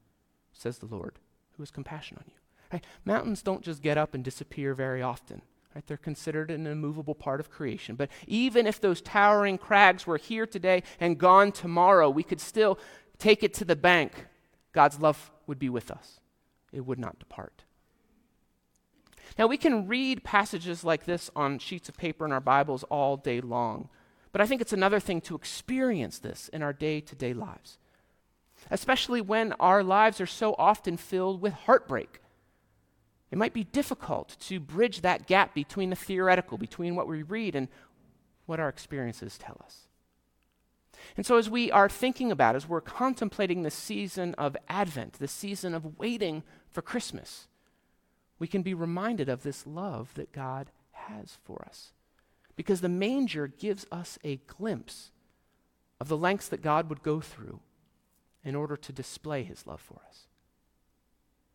says 0.53 0.79
the 0.79 0.87
Lord, 0.87 1.19
who 1.57 1.63
has 1.63 1.71
compassion 1.71 2.17
on 2.19 2.25
you. 2.27 2.35
Right? 2.73 2.85
Mountains 3.05 3.43
don't 3.43 3.63
just 3.63 3.83
get 3.83 3.99
up 3.99 4.15
and 4.15 4.25
disappear 4.25 4.75
very 4.75 5.03
often. 5.03 5.43
Right? 5.75 5.87
They're 5.87 5.97
considered 5.97 6.51
an 6.51 6.67
immovable 6.67 7.15
part 7.15 7.41
of 7.41 7.51
creation. 7.51 7.97
But 7.97 8.11
even 8.27 8.67
if 8.67 8.81
those 8.81 9.01
towering 9.01 9.59
crags 9.59 10.07
were 10.07 10.17
here 10.17 10.47
today 10.47 10.83
and 11.01 11.19
gone 11.19 11.53
tomorrow, 11.53 12.09
we 12.09 12.23
could 12.23 12.41
still 12.41 12.79
take 13.19 13.43
it 13.43 13.55
to 13.55 13.65
the 13.65 13.77
bank. 13.77 14.27
God's 14.73 15.01
love 15.01 15.31
would 15.47 15.59
be 15.59 15.69
with 15.69 15.91
us, 15.91 16.21
it 16.73 16.81
would 16.81 16.99
not 16.99 17.19
depart. 17.19 17.65
Now, 19.39 19.47
we 19.47 19.57
can 19.57 19.89
read 19.89 20.23
passages 20.23 20.85
like 20.85 21.07
this 21.07 21.31
on 21.35 21.59
sheets 21.59 21.89
of 21.89 21.97
paper 21.97 22.25
in 22.25 22.31
our 22.31 22.41
Bibles 22.41 22.85
all 22.85 23.17
day 23.17 23.41
long. 23.41 23.89
But 24.35 24.41
I 24.41 24.47
think 24.47 24.61
it's 24.61 24.73
another 24.73 24.99
thing 24.99 25.21
to 25.23 25.37
experience 25.37 26.19
this 26.19 26.49
in 26.49 26.61
our 26.61 26.73
day 26.73 27.01
to 27.01 27.15
day 27.15 27.33
lives, 27.33 27.79
especially 28.69 29.21
when 29.21 29.53
our 29.61 29.85
lives 29.85 30.21
are 30.21 30.27
so 30.27 30.57
often 30.59 30.97
filled 30.97 31.41
with 31.41 31.53
heartbreak. 31.53 32.21
It 33.31 33.39
might 33.39 33.53
be 33.53 33.63
difficult 33.63 34.37
to 34.41 34.59
bridge 34.59 35.03
that 35.03 35.29
gap 35.29 35.55
between 35.55 35.91
the 35.91 35.95
theoretical, 35.95 36.59
between 36.59 36.97
what 36.97 37.07
we 37.07 37.23
read 37.23 37.55
and 37.55 37.69
what 38.47 38.59
our 38.59 38.69
experiences 38.69 39.39
tell 39.39 39.61
us. 39.65 39.87
And 41.17 41.25
so, 41.25 41.37
as 41.37 41.49
we 41.49 41.71
are 41.71 41.89
thinking 41.89 42.33
about, 42.33 42.57
as 42.57 42.69
we're 42.69 42.81
contemplating 42.81 43.63
the 43.63 43.71
season 43.71 44.35
of 44.35 44.57
Advent, 44.69 45.13
the 45.21 45.29
season 45.29 45.75
of 45.75 45.97
waiting 45.97 46.43
for 46.73 46.83
Christmas, 46.83 47.47
we 48.41 48.49
can 48.49 48.63
be 48.63 48.75
reminded 48.75 49.29
of 49.29 49.45
this 49.45 49.65
love 49.65 50.13
that 50.15 50.33
God 50.33 50.73
has 50.91 51.39
for 51.45 51.65
us 51.65 51.93
because 52.57 52.81
the 52.81 52.89
manger 52.89 53.47
gives 53.47 53.87
us 53.91 54.19
a 54.25 54.37
glimpse 54.47 55.11
of 56.01 56.09
the 56.09 56.17
lengths 56.17 56.49
that 56.49 56.63
God 56.63 56.89
would 56.89 57.03
go 57.03 57.21
through 57.21 57.61
in 58.45 58.55
order 58.55 58.77
to 58.77 58.93
display 58.93 59.43
his 59.43 59.67
love 59.67 59.81
for 59.81 60.01
us. 60.09 60.27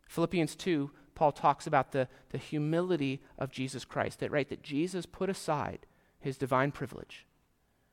Philippians 0.07 0.55
2, 0.55 0.89
Paul 1.13 1.31
talks 1.31 1.67
about 1.67 1.91
the, 1.91 2.07
the 2.29 2.37
humility 2.37 3.21
of 3.37 3.51
Jesus 3.51 3.85
Christ, 3.85 4.19
that 4.19 4.31
right, 4.31 4.49
that 4.49 4.63
Jesus 4.63 5.05
put 5.05 5.29
aside 5.29 5.85
his 6.19 6.37
divine 6.37 6.71
privilege, 6.71 7.27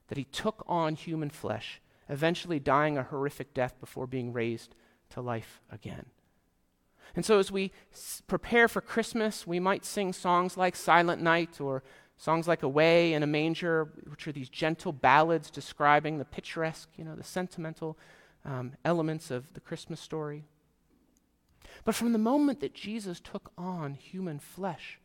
that 0.09 0.19
he 0.19 0.25
took 0.25 0.65
on 0.67 0.95
human 0.95 1.31
flesh, 1.31 1.81
eventually 2.09 2.59
dying 2.59 2.97
a 2.97 3.03
horrific 3.03 3.53
death 3.53 3.79
before 3.81 4.07
being 4.07 4.33
raised 4.33 4.75
to 5.11 5.21
life 5.21 5.61
again. 5.71 6.07
And 7.15 7.25
so, 7.25 7.39
as 7.39 7.51
we 7.51 7.73
s- 7.93 8.23
prepare 8.27 8.69
for 8.69 8.81
Christmas, 8.81 9.47
we 9.47 9.61
might 9.61 9.85
sing 9.85 10.13
songs 10.13 10.57
like 10.57 10.77
Silent 10.77 11.23
Night 11.23 11.61
or 11.61 11.83
Songs 12.19 12.49
like 12.49 12.63
Away 12.63 13.13
in 13.13 13.23
a 13.23 13.27
Manger, 13.27 13.89
which 14.09 14.27
are 14.27 14.33
these 14.33 14.49
gentle 14.49 14.93
ballads 14.93 15.51
describing 15.51 16.19
the 16.19 16.25
picturesque, 16.25 16.89
you 16.97 17.05
know, 17.05 17.15
the 17.15 17.23
sentimental 17.23 17.99
um, 18.45 18.73
elements 18.85 19.31
of 19.31 19.53
the 19.53 19.61
Christmas 19.61 20.01
story. 20.01 20.45
But 21.85 21.95
from 21.95 22.13
the 22.13 22.19
moment 22.19 22.61
that 22.61 22.75
Jesus 22.75 23.21
took 23.21 23.53
on 23.59 23.95
human 23.95 24.39
flesh, 24.39 24.99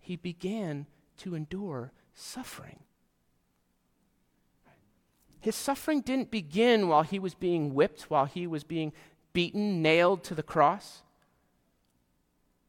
he 0.00 0.16
began 0.16 0.86
to 1.18 1.34
endure 1.34 1.92
suffering. 2.14 2.80
His 5.38 5.54
suffering 5.54 6.00
didn't 6.00 6.32
begin 6.32 6.88
while 6.88 7.04
he 7.04 7.20
was 7.20 7.34
being 7.34 7.74
whipped, 7.74 8.10
while 8.10 8.24
he 8.24 8.46
was 8.46 8.64
being 8.64 8.92
beaten, 9.32 9.82
nailed 9.82 10.24
to 10.24 10.34
the 10.34 10.42
cross. 10.42 11.02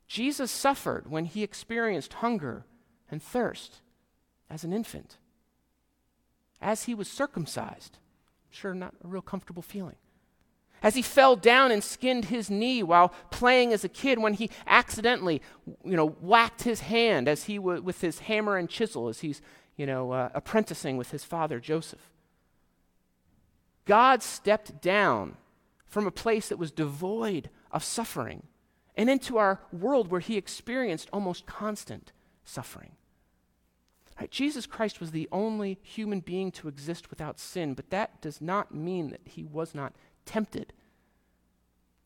Jesus 0.08 0.52
suffered 0.52 1.10
when 1.10 1.26
he 1.26 1.42
experienced 1.42 2.14
hunger 2.14 2.66
and 3.10 3.24
thirst 3.24 3.82
as 4.50 4.64
an 4.64 4.74
infant, 4.74 5.18
as 6.62 6.84
he 6.84 6.96
was 6.96 7.08
circumcised. 7.08 7.98
Sure, 8.50 8.74
not 8.74 8.94
a 9.04 9.08
real 9.08 9.22
comfortable 9.22 9.62
feeling. 9.62 9.96
As 10.84 10.96
he 10.96 11.02
fell 11.02 11.36
down 11.36 11.72
and 11.72 11.84
skinned 11.84 12.26
his 12.26 12.50
knee 12.50 12.84
while 12.84 13.10
playing 13.32 13.74
as 13.74 13.84
a 13.84 13.90
kid, 13.90 14.20
when 14.20 14.34
he 14.34 14.50
accidentally, 14.68 15.42
you 15.84 15.96
know, 15.96 16.08
whacked 16.08 16.64
his 16.64 16.82
hand 16.82 17.28
as 17.28 17.46
he 17.46 17.58
w- 17.58 17.82
with 17.82 18.02
his 18.02 18.20
hammer 18.20 18.58
and 18.58 18.70
chisel 18.70 19.08
as 19.08 19.22
he's, 19.22 19.42
you 19.76 19.86
know, 19.86 20.12
uh, 20.12 20.30
apprenticing 20.36 20.96
with 20.96 21.12
his 21.12 21.24
father 21.24 21.60
Joseph. 21.60 22.12
God 23.86 24.22
stepped 24.22 24.82
down 24.82 25.38
from 25.88 26.06
a 26.06 26.12
place 26.12 26.50
that 26.50 26.58
was 26.58 26.72
devoid 26.72 27.50
of 27.72 27.84
suffering 27.84 28.44
and 28.96 29.10
into 29.10 29.38
our 29.38 29.62
world 29.72 30.10
where 30.10 30.20
he 30.20 30.38
experienced 30.38 31.10
almost 31.12 31.46
constant 31.46 32.12
suffering. 32.44 32.92
Right, 34.20 34.32
Jesus 34.32 34.66
Christ 34.66 35.00
was 35.00 35.12
the 35.12 35.30
only 35.32 35.78
human 35.84 36.22
being 36.22 36.52
to 36.54 36.68
exist 36.68 37.10
without 37.10 37.40
sin, 37.40 37.76
but 37.76 37.92
that 37.92 38.20
does 38.22 38.42
not 38.42 38.74
mean 38.74 39.10
that 39.10 39.22
he 39.26 39.44
was 39.44 39.76
not 39.76 39.94
tempted. 40.26 40.74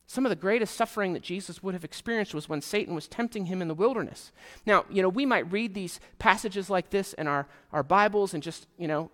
Some 0.08 0.26
of 0.26 0.30
the 0.30 0.36
greatest 0.36 0.76
suffering 0.76 1.14
that 1.14 1.24
Jesus 1.24 1.64
would 1.64 1.74
have 1.74 1.86
experienced 1.86 2.34
was 2.34 2.50
when 2.50 2.62
Satan 2.62 2.94
was 2.94 3.08
tempting 3.08 3.46
him 3.46 3.62
in 3.62 3.70
the 3.70 3.74
wilderness. 3.74 4.34
Now, 4.66 4.84
you 4.90 5.02
know, 5.02 5.08
we 5.08 5.26
might 5.26 5.50
read 5.50 5.74
these 5.74 6.02
passages 6.20 6.70
like 6.70 6.90
this 6.90 7.14
in 7.14 7.28
our, 7.28 7.48
our 7.72 7.82
Bibles 7.82 8.34
and 8.34 8.44
just, 8.44 8.68
you 8.78 8.90
know, 8.90 9.10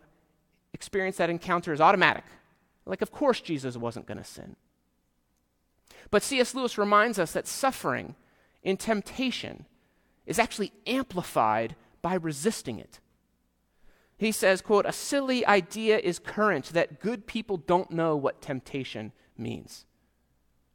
experience 0.74 1.18
that 1.18 1.30
encounter 1.30 1.72
as 1.72 1.82
automatic. 1.82 2.24
Like, 2.88 3.04
of 3.04 3.12
course, 3.12 3.42
Jesus 3.42 3.77
wasn't 3.77 4.08
going 4.08 4.18
to 4.18 4.24
sin. 4.24 4.56
But 6.10 6.24
C.S. 6.24 6.56
Lewis 6.56 6.80
reminds 6.80 7.20
us 7.20 7.32
that 7.34 7.46
suffering 7.46 8.16
in 8.63 8.75
temptation 8.75 9.66
is 10.25 10.39
actually 10.39 10.72
amplified 10.88 11.75
by 12.08 12.14
resisting 12.14 12.80
it. 12.80 13.02
He 14.18 14.32
says, 14.32 14.62
quote, 14.62 14.86
a 14.86 14.94
silly 14.94 15.46
idea 15.46 15.98
is 15.98 16.20
current 16.20 16.68
that 16.68 17.02
good 17.02 17.28
people 17.28 17.58
don't 17.58 17.92
know 17.92 18.16
what 18.16 18.42
temptation 18.42 19.12
means. 19.38 19.84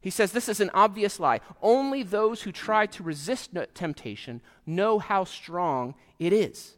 He 0.02 0.10
says 0.10 0.32
this 0.32 0.46
is 0.46 0.60
an 0.60 0.68
obvious 0.74 1.18
lie. 1.18 1.40
Only 1.62 2.02
those 2.02 2.42
who 2.42 2.52
try 2.52 2.84
to 2.84 3.02
resist 3.02 3.56
temptation 3.72 4.42
know 4.66 4.98
how 4.98 5.24
strong 5.24 5.94
it 6.18 6.34
is. 6.34 6.76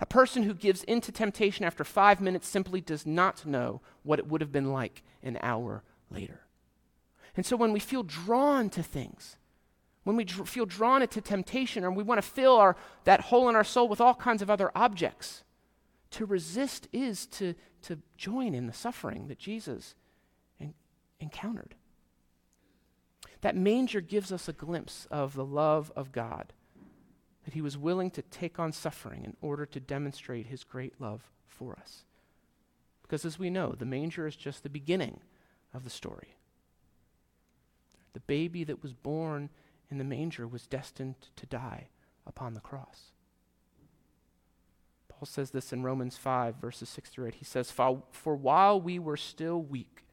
A 0.00 0.06
person 0.06 0.42
who 0.42 0.52
gives 0.52 0.82
in 0.82 1.00
to 1.02 1.12
temptation 1.12 1.64
after 1.64 1.84
five 1.84 2.20
minutes 2.20 2.48
simply 2.48 2.80
does 2.80 3.06
not 3.06 3.46
know 3.46 3.82
what 4.02 4.18
it 4.18 4.26
would 4.26 4.40
have 4.40 4.50
been 4.50 4.72
like 4.72 5.04
an 5.22 5.38
hour 5.42 5.84
later. 6.10 6.40
And 7.36 7.46
so 7.46 7.56
when 7.56 7.72
we 7.72 7.78
feel 7.78 8.02
drawn 8.02 8.68
to 8.70 8.82
things, 8.82 9.36
when 10.06 10.14
we 10.14 10.22
dr- 10.22 10.48
feel 10.48 10.66
drawn 10.66 11.02
into 11.02 11.20
temptation, 11.20 11.82
or 11.82 11.90
we 11.90 12.04
want 12.04 12.22
to 12.22 12.26
fill 12.26 12.54
our, 12.54 12.76
that 13.02 13.22
hole 13.22 13.48
in 13.48 13.56
our 13.56 13.64
soul 13.64 13.88
with 13.88 14.00
all 14.00 14.14
kinds 14.14 14.40
of 14.40 14.48
other 14.48 14.70
objects, 14.72 15.42
to 16.12 16.24
resist 16.24 16.86
is 16.92 17.26
to, 17.26 17.54
to 17.82 17.98
join 18.16 18.54
in 18.54 18.68
the 18.68 18.72
suffering 18.72 19.26
that 19.26 19.40
Jesus 19.40 19.96
en- 20.60 20.74
encountered. 21.18 21.74
That 23.40 23.56
manger 23.56 24.00
gives 24.00 24.30
us 24.30 24.48
a 24.48 24.52
glimpse 24.52 25.08
of 25.10 25.34
the 25.34 25.44
love 25.44 25.90
of 25.96 26.12
God, 26.12 26.52
that 27.44 27.54
he 27.54 27.60
was 27.60 27.76
willing 27.76 28.12
to 28.12 28.22
take 28.22 28.60
on 28.60 28.70
suffering 28.70 29.24
in 29.24 29.36
order 29.40 29.66
to 29.66 29.80
demonstrate 29.80 30.46
his 30.46 30.62
great 30.62 31.00
love 31.00 31.32
for 31.48 31.76
us. 31.80 32.04
Because 33.02 33.24
as 33.24 33.40
we 33.40 33.50
know, 33.50 33.72
the 33.72 33.84
manger 33.84 34.28
is 34.28 34.36
just 34.36 34.62
the 34.62 34.68
beginning 34.68 35.18
of 35.74 35.82
the 35.82 35.90
story. 35.90 36.36
The 38.12 38.20
baby 38.20 38.62
that 38.62 38.84
was 38.84 38.92
born 38.92 39.50
in 39.90 39.98
the 39.98 40.04
manger 40.04 40.46
was 40.46 40.66
destined 40.66 41.14
to 41.36 41.46
die 41.46 41.88
upon 42.26 42.54
the 42.54 42.60
cross. 42.60 43.12
Paul 45.08 45.26
says 45.26 45.50
this 45.50 45.72
in 45.72 45.82
Romans 45.82 46.16
5, 46.16 46.56
verses 46.56 46.88
6 46.90 47.10
through 47.10 47.26
8. 47.28 47.34
He 47.36 47.44
says, 47.44 47.70
For 47.70 48.36
while 48.36 48.80
we 48.80 48.98
were 48.98 49.16
still 49.16 49.62
weak, 49.62 50.04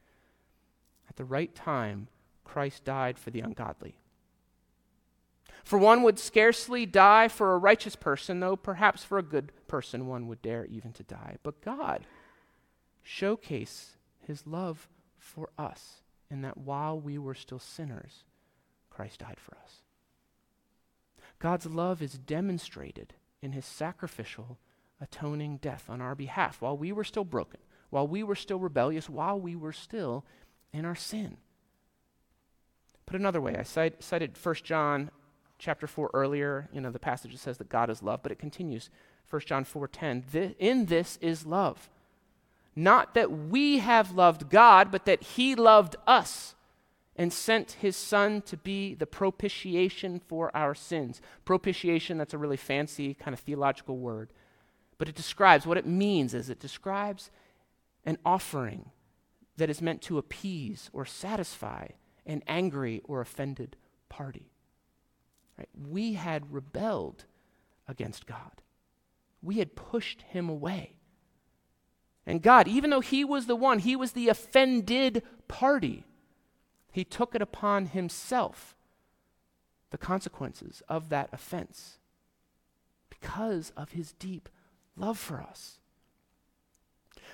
at 1.10 1.18
the 1.18 1.26
right 1.26 1.54
time, 1.54 2.08
Christ 2.46 2.86
died 2.86 3.20
for 3.20 3.30
the 3.30 3.42
ungodly. 3.42 3.98
For 5.64 5.78
one 5.78 6.04
would 6.04 6.20
scarcely 6.20 6.86
die 6.86 7.28
for 7.28 7.54
a 7.54 7.58
righteous 7.58 7.96
person, 7.96 8.40
though 8.40 8.56
perhaps 8.56 9.04
for 9.04 9.18
a 9.18 9.24
good 9.24 9.52
person 9.68 10.08
one 10.08 10.28
would 10.28 10.42
dare 10.42 10.66
even 10.66 10.92
to 10.94 11.04
die. 11.04 11.38
But 11.42 11.62
God 11.62 12.06
showcase 13.02 13.98
his 14.20 14.48
love 14.48 14.88
for 15.18 15.50
us 15.58 16.02
in 16.30 16.42
that 16.42 16.58
while 16.58 17.00
we 17.00 17.18
were 17.18 17.36
still 17.36 17.60
sinners, 17.60 18.24
Christ 18.94 19.20
died 19.20 19.38
for 19.40 19.56
us. 19.64 19.82
God's 21.40 21.66
love 21.66 22.02
is 22.02 22.18
demonstrated 22.18 23.14
in 23.42 23.52
his 23.52 23.66
sacrificial, 23.66 24.58
atoning 25.02 25.58
death 25.58 25.86
on 25.90 26.00
our 26.00 26.16
behalf. 26.16 26.62
While 26.62 26.78
we 26.78 26.92
were 26.92 27.04
still 27.04 27.26
broken, 27.26 27.60
while 27.90 28.08
we 28.08 28.24
were 28.24 28.36
still 28.36 28.60
rebellious, 28.60 29.10
while 29.10 29.40
we 29.40 29.56
were 29.56 29.74
still 29.74 30.26
in 30.72 30.86
our 30.86 30.96
sin. 30.96 31.38
Put 33.06 33.20
another 33.20 33.42
way, 33.42 33.56
I 33.58 33.64
cite, 33.64 34.02
cited 34.02 34.38
1 34.42 34.56
John 34.64 35.12
chapter 35.60 35.88
4 35.88 36.12
earlier, 36.14 36.70
you 36.72 36.82
know, 36.82 36.92
the 36.92 37.00
passage 37.00 37.32
that 37.32 37.40
says 37.40 37.58
that 37.58 37.70
God 37.70 37.90
is 37.90 38.02
love, 38.02 38.22
but 38.24 38.32
it 38.32 38.40
continues, 38.40 38.90
1 39.30 39.42
John 39.42 39.66
4:10, 39.66 40.56
in 40.60 40.86
this 40.86 41.18
is 41.18 41.46
love. 41.46 41.90
Not 42.76 43.14
that 43.14 43.32
we 43.32 43.80
have 43.80 44.12
loved 44.12 44.50
God, 44.50 44.92
but 44.92 45.06
that 45.06 45.22
He 45.24 45.56
loved 45.56 45.96
us 46.08 46.56
and 47.16 47.32
sent 47.32 47.74
His 47.74 47.96
Son 47.96 48.42
to 48.44 48.58
be 48.58 48.96
the 48.96 49.06
propitiation 49.06 50.20
for 50.20 50.56
our 50.56 50.74
sins. 50.74 51.22
Propitiation, 51.46 52.18
that's 52.18 52.34
a 52.34 52.38
really 52.38 52.58
fancy 52.58 53.14
kind 53.14 53.34
of 53.34 53.40
theological 53.40 53.98
word, 53.98 54.32
but 54.98 55.08
it 55.10 55.16
describes 55.16 55.66
what 55.66 55.78
it 55.78 55.86
means 55.86 56.34
is 56.34 56.50
it 56.50 56.60
describes 56.60 57.30
an 58.06 58.18
offering 58.26 58.92
that 59.58 59.70
is 59.70 59.82
meant 59.82 60.02
to 60.02 60.18
appease 60.18 60.90
or 60.94 61.06
satisfy 61.06 61.88
an 62.26 62.42
angry 62.48 63.02
or 63.04 63.22
offended 63.22 63.76
party. 64.10 64.52
Right? 65.58 65.70
We 65.76 66.14
had 66.14 66.52
rebelled 66.52 67.26
against 67.88 68.26
God. 68.26 68.62
We 69.42 69.58
had 69.58 69.76
pushed 69.76 70.22
him 70.24 70.50
away. 70.50 70.96
And 72.26 72.42
God, 72.42 72.68
even 72.68 72.90
though 72.90 73.02
He 73.02 73.26
was 73.26 73.46
the 73.46 73.56
one, 73.56 73.80
He 73.80 73.96
was 73.96 74.14
the 74.14 74.30
offended 74.30 75.24
party, 75.48 76.06
He 76.94 77.04
took 77.04 77.34
it 77.34 77.42
upon 77.42 77.88
Himself, 77.88 78.78
the 79.90 79.98
consequences 79.98 80.84
of 80.88 81.10
that 81.10 81.28
offense, 81.34 81.98
because 83.10 83.74
of 83.76 83.94
His 83.94 84.14
deep 84.14 84.48
love 84.96 85.18
for 85.18 85.42
us. 85.42 85.80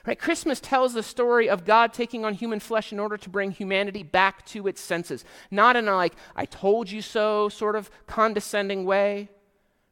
Right? 0.08 0.17
Christmas 0.17 0.62
tells 0.62 0.93
the 0.93 1.04
story 1.04 1.50
of 1.50 1.65
God 1.65 1.93
taking 1.93 2.24
on 2.24 2.36
human 2.36 2.62
flesh 2.62 2.93
in 2.93 3.02
order 3.02 3.17
to 3.17 3.30
bring 3.30 3.52
humanity 3.52 4.02
back 4.02 4.45
to 4.48 4.65
its 4.65 4.80
senses. 4.80 5.26
Not 5.52 5.76
in 5.76 5.89
a 5.89 5.95
like, 5.95 6.13
I 6.38 6.45
told 6.45 6.89
you 6.89 7.02
so 7.02 7.50
sort 7.50 7.76
of 7.76 7.91
condescending 8.08 8.86
way, 8.86 9.28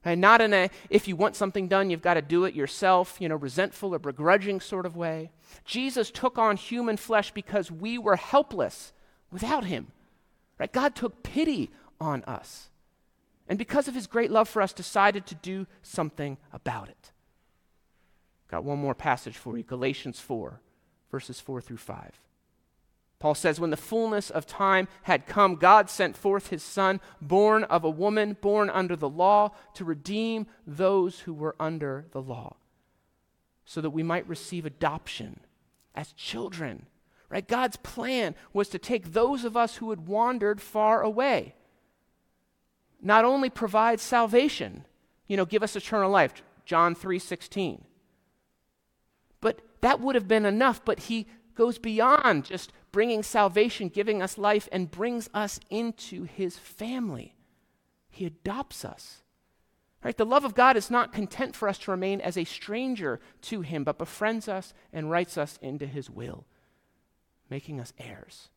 and 0.05 0.21
not 0.21 0.39
in 0.39 0.53
a, 0.53 0.69
if 0.89 1.09
you 1.09 1.17
want 1.17 1.35
something 1.35 1.67
done, 1.67 1.89
you've 1.89 2.01
got 2.01 2.13
to 2.13 2.21
do 2.21 2.45
it 2.45 2.55
yourself, 2.55 3.17
you 3.19 3.27
know, 3.27 3.35
resentful 3.35 3.93
or 3.93 3.99
begrudging 3.99 4.61
sort 4.61 4.85
of 4.85 4.95
way. 4.95 5.29
Jesus 5.65 6.09
took 6.09 6.37
on 6.37 6.55
human 6.55 6.95
flesh 6.95 7.31
because 7.31 7.69
we 7.69 7.97
were 7.97 8.15
helpless 8.15 8.93
without 9.31 9.65
him. 9.65 9.87
Right? 10.57 10.71
God 10.71 10.95
took 10.95 11.23
pity 11.23 11.71
on 11.99 12.23
us. 12.23 12.69
And 13.47 13.57
because 13.57 13.87
of 13.87 13.95
his 13.95 14.07
great 14.07 14.31
love 14.31 14.49
for 14.49 14.61
us, 14.61 14.73
decided 14.73 15.25
to 15.27 15.35
do 15.35 15.67
something 15.81 16.37
about 16.51 16.89
it. 16.89 17.11
Got 18.49 18.63
one 18.63 18.79
more 18.79 18.95
passage 18.95 19.37
for 19.37 19.57
you 19.57 19.63
Galatians 19.63 20.19
4, 20.19 20.59
verses 21.11 21.39
4 21.39 21.61
through 21.61 21.77
5. 21.77 22.19
Paul 23.19 23.35
says, 23.35 23.59
When 23.59 23.71
the 23.71 23.77
fullness 23.77 24.29
of 24.29 24.45
time 24.45 24.87
had 25.03 25.25
come, 25.25 25.55
God 25.55 25.89
sent 25.89 26.15
forth 26.15 26.49
his 26.49 26.61
Son, 26.61 27.01
born 27.19 27.63
of 27.63 27.83
a 27.83 27.89
woman, 27.89 28.37
born 28.39 28.69
under 28.69 28.95
the 28.95 29.09
law, 29.09 29.51
to 29.73 29.83
redeem 29.83 30.47
those 30.65 31.21
who 31.21 31.33
were 31.33 31.55
under 31.59 32.05
the 32.11 32.21
law, 32.21 32.57
so 33.65 33.81
that 33.81 33.89
we 33.89 34.03
might 34.03 34.27
receive 34.27 34.65
adoption 34.65 35.39
as 35.95 36.13
children. 36.13 36.85
Right? 37.29 37.47
God's 37.47 37.77
plan 37.77 38.35
was 38.53 38.69
to 38.69 38.79
take 38.79 39.11
those 39.11 39.43
of 39.43 39.57
us 39.57 39.77
who 39.77 39.89
had 39.89 40.07
wandered 40.07 40.61
far 40.61 41.01
away, 41.01 41.55
not 43.01 43.25
only 43.25 43.49
provide 43.49 43.99
salvation, 43.99 44.85
you 45.27 45.35
know, 45.35 45.45
give 45.45 45.61
us 45.61 45.75
eternal 45.75 46.09
life, 46.09 46.41
John 46.65 46.95
3 46.95 47.19
16. 47.19 47.83
But 49.41 49.61
that 49.81 49.99
would 49.99 50.15
have 50.15 50.27
been 50.27 50.45
enough, 50.45 50.83
but 50.83 51.01
he 51.01 51.27
goes 51.53 51.77
beyond 51.77 52.45
just 52.45 52.71
bringing 52.91 53.23
salvation, 53.23 53.89
giving 53.89 54.21
us 54.21 54.37
life, 54.37 54.69
and 54.71 54.89
brings 54.89 55.29
us 55.33 55.59
into 55.69 56.23
his 56.23 56.57
family. 56.57 57.35
He 58.09 58.25
adopts 58.25 58.85
us. 58.85 59.23
Right? 60.03 60.15
The 60.15 60.25
love 60.25 60.45
of 60.45 60.55
God 60.55 60.77
is 60.77 60.89
not 60.89 61.11
content 61.11 61.55
for 61.55 61.67
us 61.67 61.77
to 61.79 61.91
remain 61.91 62.21
as 62.21 62.37
a 62.37 62.43
stranger 62.45 63.19
to 63.43 63.61
him, 63.61 63.83
but 63.83 63.97
befriends 63.97 64.47
us 64.47 64.73
and 64.93 65.11
writes 65.11 65.37
us 65.37 65.59
into 65.61 65.85
his 65.85 66.09
will, 66.09 66.45
making 67.49 67.79
us 67.79 67.93
heirs. 67.97 68.49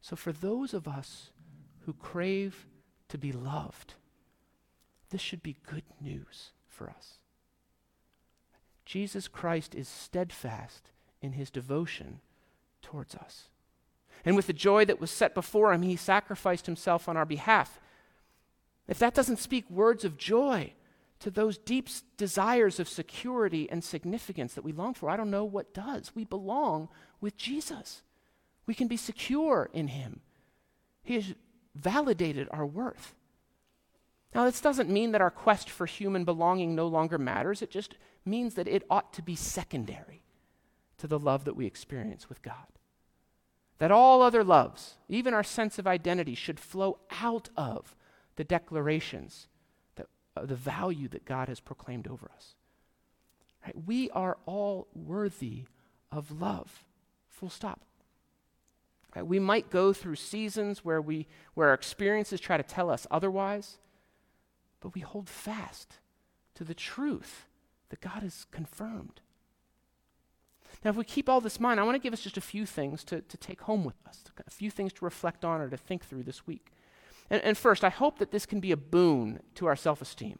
So, 0.00 0.16
for 0.16 0.32
those 0.32 0.72
of 0.72 0.86
us 0.86 1.30
who 1.80 1.92
crave 1.92 2.66
to 3.08 3.18
be 3.18 3.32
loved, 3.32 3.94
this 5.10 5.20
should 5.20 5.42
be 5.42 5.56
good 5.66 5.84
news 6.00 6.52
for 6.68 6.90
us. 6.90 7.18
Jesus 8.84 9.26
Christ 9.26 9.74
is 9.74 9.88
steadfast 9.88 10.90
in 11.20 11.32
his 11.32 11.50
devotion 11.50 12.20
towards 12.82 13.14
us. 13.14 13.48
And 14.24 14.36
with 14.36 14.46
the 14.46 14.52
joy 14.52 14.84
that 14.84 15.00
was 15.00 15.10
set 15.10 15.34
before 15.34 15.72
him, 15.72 15.82
he 15.82 15.96
sacrificed 15.96 16.66
himself 16.66 17.08
on 17.08 17.16
our 17.16 17.24
behalf. 17.24 17.80
If 18.88 18.98
that 18.98 19.14
doesn't 19.14 19.38
speak 19.38 19.68
words 19.68 20.04
of 20.04 20.16
joy 20.16 20.72
to 21.20 21.30
those 21.30 21.58
deep 21.58 21.88
desires 22.16 22.78
of 22.78 22.88
security 22.88 23.70
and 23.70 23.82
significance 23.82 24.54
that 24.54 24.64
we 24.64 24.72
long 24.72 24.94
for. 24.94 25.08
I 25.08 25.16
don't 25.16 25.30
know 25.30 25.44
what 25.44 25.74
does. 25.74 26.12
We 26.14 26.24
belong 26.24 26.88
with 27.20 27.36
Jesus. 27.36 28.02
We 28.66 28.74
can 28.74 28.88
be 28.88 28.96
secure 28.96 29.70
in 29.72 29.88
Him. 29.88 30.20
He 31.02 31.14
has 31.14 31.34
validated 31.74 32.48
our 32.50 32.66
worth. 32.66 33.14
Now, 34.34 34.44
this 34.44 34.60
doesn't 34.60 34.90
mean 34.90 35.12
that 35.12 35.20
our 35.20 35.30
quest 35.30 35.70
for 35.70 35.86
human 35.86 36.24
belonging 36.24 36.74
no 36.74 36.86
longer 36.86 37.16
matters. 37.16 37.62
It 37.62 37.70
just 37.70 37.96
means 38.24 38.54
that 38.54 38.68
it 38.68 38.84
ought 38.90 39.12
to 39.14 39.22
be 39.22 39.36
secondary 39.36 40.22
to 40.98 41.06
the 41.06 41.18
love 41.18 41.44
that 41.44 41.56
we 41.56 41.66
experience 41.66 42.28
with 42.28 42.42
God. 42.42 42.66
That 43.78 43.90
all 43.90 44.22
other 44.22 44.42
loves, 44.42 44.96
even 45.08 45.32
our 45.32 45.44
sense 45.44 45.78
of 45.78 45.86
identity, 45.86 46.34
should 46.34 46.60
flow 46.60 46.98
out 47.20 47.48
of 47.56 47.94
the 48.36 48.44
declarations 48.44 49.48
the 50.44 50.54
value 50.54 51.08
that 51.08 51.24
God 51.24 51.48
has 51.48 51.60
proclaimed 51.60 52.06
over 52.06 52.30
us. 52.34 52.54
Right? 53.64 53.86
We 53.86 54.10
are 54.10 54.36
all 54.46 54.88
worthy 54.94 55.64
of 56.12 56.40
love. 56.40 56.84
Full 57.28 57.50
stop. 57.50 57.80
Right? 59.14 59.26
We 59.26 59.38
might 59.38 59.70
go 59.70 59.92
through 59.92 60.16
seasons 60.16 60.84
where, 60.84 61.00
we, 61.00 61.26
where 61.54 61.68
our 61.68 61.74
experiences 61.74 62.40
try 62.40 62.56
to 62.56 62.62
tell 62.62 62.90
us 62.90 63.06
otherwise, 63.10 63.78
but 64.80 64.94
we 64.94 65.00
hold 65.00 65.28
fast 65.28 65.98
to 66.54 66.64
the 66.64 66.74
truth 66.74 67.46
that 67.88 68.00
God 68.00 68.22
has 68.22 68.46
confirmed. 68.50 69.20
Now, 70.84 70.90
if 70.90 70.96
we 70.96 71.04
keep 71.04 71.28
all 71.28 71.40
this 71.40 71.56
in 71.56 71.62
mind, 71.62 71.80
I 71.80 71.84
want 71.84 71.96
to 71.96 72.00
give 72.00 72.12
us 72.12 72.20
just 72.20 72.36
a 72.36 72.42
few 72.42 72.66
things 72.66 73.02
to, 73.04 73.20
to 73.22 73.36
take 73.36 73.62
home 73.62 73.84
with 73.84 73.96
us, 74.06 74.24
a 74.46 74.50
few 74.50 74.70
things 74.70 74.92
to 74.94 75.04
reflect 75.04 75.44
on 75.44 75.60
or 75.60 75.68
to 75.68 75.76
think 75.76 76.04
through 76.04 76.22
this 76.22 76.46
week. 76.46 76.72
And, 77.30 77.42
and 77.42 77.58
first, 77.58 77.84
I 77.84 77.88
hope 77.88 78.18
that 78.18 78.30
this 78.30 78.46
can 78.46 78.60
be 78.60 78.72
a 78.72 78.76
boon 78.76 79.40
to 79.56 79.66
our 79.66 79.76
self 79.76 80.00
esteem. 80.00 80.38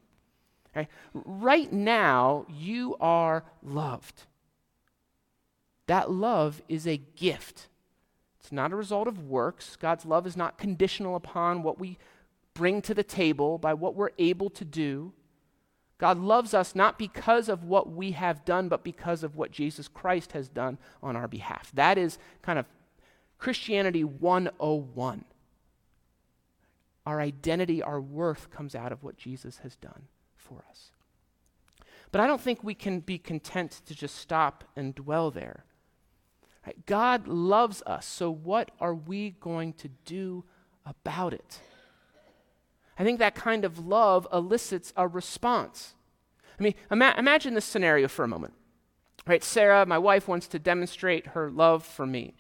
Right 1.14 1.72
now, 1.72 2.44
you 2.48 2.96
are 3.00 3.44
loved. 3.62 4.24
That 5.86 6.10
love 6.10 6.62
is 6.68 6.86
a 6.86 6.98
gift. 6.98 7.68
It's 8.40 8.52
not 8.52 8.72
a 8.72 8.76
result 8.76 9.08
of 9.08 9.24
works. 9.24 9.76
God's 9.76 10.04
love 10.04 10.26
is 10.26 10.36
not 10.36 10.58
conditional 10.58 11.16
upon 11.16 11.62
what 11.62 11.78
we 11.78 11.98
bring 12.54 12.82
to 12.82 12.94
the 12.94 13.02
table, 13.02 13.58
by 13.58 13.74
what 13.74 13.94
we're 13.94 14.10
able 14.18 14.50
to 14.50 14.64
do. 14.64 15.12
God 15.98 16.18
loves 16.18 16.52
us 16.52 16.74
not 16.74 16.98
because 16.98 17.48
of 17.48 17.64
what 17.64 17.90
we 17.90 18.12
have 18.12 18.44
done, 18.44 18.68
but 18.68 18.84
because 18.84 19.22
of 19.22 19.36
what 19.36 19.50
Jesus 19.50 19.88
Christ 19.88 20.32
has 20.32 20.48
done 20.48 20.78
on 21.02 21.16
our 21.16 21.28
behalf. 21.28 21.70
That 21.72 21.96
is 21.96 22.18
kind 22.42 22.58
of 22.58 22.66
Christianity 23.38 24.04
101. 24.04 25.24
Our 27.06 27.20
identity, 27.20 27.82
our 27.82 28.00
worth 28.00 28.50
comes 28.50 28.74
out 28.74 28.90
of 28.92 29.04
what 29.04 29.16
Jesus 29.16 29.58
has 29.58 29.76
done 29.76 30.08
for 30.34 30.64
us. 30.68 30.90
But 32.10 32.20
I 32.20 32.26
don't 32.26 32.40
think 32.40 32.62
we 32.62 32.74
can 32.74 33.00
be 33.00 33.18
content 33.18 33.80
to 33.86 33.94
just 33.94 34.16
stop 34.16 34.64
and 34.74 34.94
dwell 34.94 35.30
there. 35.30 35.64
Right? 36.66 36.84
God 36.86 37.28
loves 37.28 37.82
us, 37.86 38.06
so 38.06 38.30
what 38.30 38.72
are 38.80 38.94
we 38.94 39.30
going 39.30 39.72
to 39.74 39.88
do 40.04 40.44
about 40.84 41.32
it? 41.32 41.60
I 42.98 43.04
think 43.04 43.18
that 43.18 43.34
kind 43.34 43.64
of 43.64 43.86
love 43.86 44.26
elicits 44.32 44.92
a 44.96 45.06
response. 45.06 45.94
I 46.58 46.62
mean, 46.62 46.74
ima- 46.90 47.14
imagine 47.16 47.54
this 47.54 47.64
scenario 47.64 48.08
for 48.08 48.24
a 48.24 48.28
moment. 48.28 48.54
Right, 49.26 49.44
Sarah, 49.44 49.84
my 49.86 49.98
wife, 49.98 50.28
wants 50.28 50.46
to 50.48 50.58
demonstrate 50.58 51.28
her 51.28 51.50
love 51.50 51.84
for 51.84 52.06
me. 52.06 52.34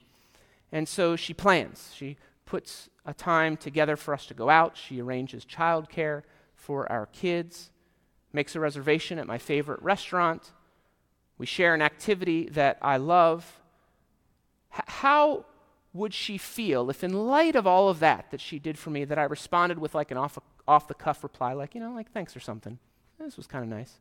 And 0.72 0.88
so 0.88 1.16
she 1.16 1.34
plans. 1.34 1.92
She 1.94 2.16
puts 2.46 2.88
a 3.04 3.12
time 3.12 3.56
together 3.56 3.96
for 3.96 4.14
us 4.14 4.26
to 4.26 4.34
go 4.34 4.48
out. 4.48 4.76
She 4.76 5.00
arranges 5.00 5.44
childcare 5.44 6.22
for 6.54 6.90
our 6.90 7.06
kids, 7.06 7.70
makes 8.32 8.56
a 8.56 8.60
reservation 8.60 9.18
at 9.18 9.26
my 9.26 9.38
favorite 9.38 9.82
restaurant. 9.82 10.52
We 11.38 11.46
share 11.46 11.74
an 11.74 11.82
activity 11.82 12.48
that 12.50 12.78
I 12.80 12.96
love. 12.96 13.60
H- 14.74 14.84
how 14.86 15.44
would 15.92 16.14
she 16.14 16.38
feel 16.38 16.88
if, 16.88 17.04
in 17.04 17.12
light 17.12 17.56
of 17.56 17.66
all 17.66 17.88
of 17.88 18.00
that 18.00 18.30
that 18.30 18.40
she 18.40 18.58
did 18.58 18.78
for 18.78 18.90
me, 18.90 19.04
that 19.04 19.18
I 19.18 19.24
responded 19.24 19.78
with 19.78 19.94
like 19.94 20.10
an 20.10 20.16
off, 20.16 20.38
off 20.66 20.88
the 20.88 20.94
cuff 20.94 21.22
reply, 21.22 21.52
like, 21.52 21.74
you 21.74 21.80
know, 21.80 21.92
like, 21.92 22.10
thanks 22.12 22.36
or 22.36 22.40
something? 22.40 22.78
This 23.18 23.36
was 23.36 23.46
kind 23.46 23.64
of 23.64 23.70
nice. 23.70 23.98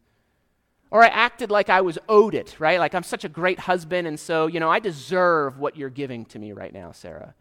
Or 0.92 1.04
I 1.04 1.08
acted 1.08 1.52
like 1.52 1.70
I 1.70 1.82
was 1.82 1.98
owed 2.08 2.36
it, 2.36 2.56
right? 2.60 2.80
Like 2.80 2.94
I'm 2.94 3.04
such 3.04 3.24
a 3.24 3.30
great 3.30 3.60
husband, 3.60 4.08
and 4.08 4.20
so, 4.20 4.48
you 4.48 4.60
know, 4.60 4.70
I 4.70 4.80
deserve 4.80 5.58
what 5.58 5.76
you're 5.76 5.90
giving 5.90 6.26
to 6.26 6.40
me 6.40 6.52
right 6.52 6.74
now, 6.74 6.92
Sarah. 6.92 7.34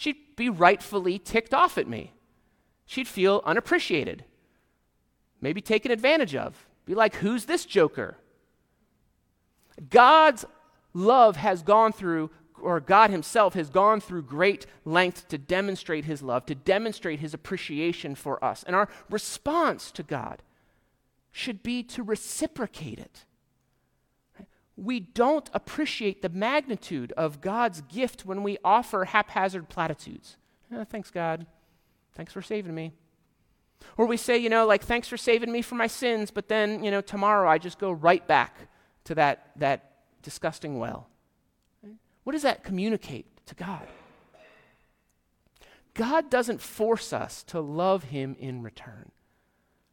She'd 0.00 0.34
be 0.34 0.48
rightfully 0.48 1.18
ticked 1.18 1.52
off 1.52 1.76
at 1.76 1.86
me. 1.86 2.14
She'd 2.86 3.06
feel 3.06 3.42
unappreciated, 3.44 4.24
maybe 5.42 5.60
taken 5.60 5.92
advantage 5.92 6.34
of. 6.34 6.66
Be 6.86 6.94
like, 6.94 7.16
who's 7.16 7.44
this 7.44 7.66
joker? 7.66 8.16
God's 9.90 10.46
love 10.94 11.36
has 11.36 11.60
gone 11.60 11.92
through 11.92 12.30
or 12.62 12.80
God 12.80 13.10
Himself 13.10 13.52
has 13.52 13.68
gone 13.68 14.00
through 14.00 14.22
great 14.22 14.64
lengths 14.86 15.24
to 15.24 15.36
demonstrate 15.36 16.06
His 16.06 16.22
love, 16.22 16.46
to 16.46 16.54
demonstrate 16.54 17.20
His 17.20 17.34
appreciation 17.34 18.14
for 18.14 18.42
us. 18.42 18.62
And 18.62 18.74
our 18.74 18.88
response 19.10 19.90
to 19.90 20.02
God 20.02 20.42
should 21.30 21.62
be 21.62 21.82
to 21.82 22.02
reciprocate 22.02 22.98
it. 22.98 23.26
We 24.80 25.00
don't 25.00 25.50
appreciate 25.52 26.22
the 26.22 26.30
magnitude 26.30 27.12
of 27.12 27.42
God's 27.42 27.82
gift 27.82 28.24
when 28.24 28.42
we 28.42 28.56
offer 28.64 29.04
haphazard 29.04 29.68
platitudes. 29.68 30.38
Oh, 30.72 30.84
thanks, 30.84 31.10
God. 31.10 31.46
Thanks 32.14 32.32
for 32.32 32.40
saving 32.40 32.74
me. 32.74 32.92
Or 33.96 34.06
we 34.06 34.16
say, 34.16 34.38
you 34.38 34.48
know, 34.48 34.66
like, 34.66 34.82
thanks 34.82 35.06
for 35.06 35.16
saving 35.16 35.52
me 35.52 35.60
from 35.60 35.78
my 35.78 35.86
sins, 35.86 36.30
but 36.30 36.48
then, 36.48 36.82
you 36.82 36.90
know, 36.90 37.00
tomorrow 37.00 37.48
I 37.48 37.58
just 37.58 37.78
go 37.78 37.92
right 37.92 38.26
back 38.26 38.56
to 39.04 39.14
that, 39.16 39.50
that 39.56 39.92
disgusting 40.22 40.78
well. 40.78 41.08
Eh, 41.84 41.90
what 42.24 42.32
does 42.32 42.42
that 42.42 42.64
communicate 42.64 43.26
to 43.46 43.54
God? 43.54 43.86
God 45.92 46.30
doesn't 46.30 46.62
force 46.62 47.12
us 47.12 47.42
to 47.44 47.60
love 47.60 48.04
Him 48.04 48.36
in 48.38 48.62
return. 48.62 49.10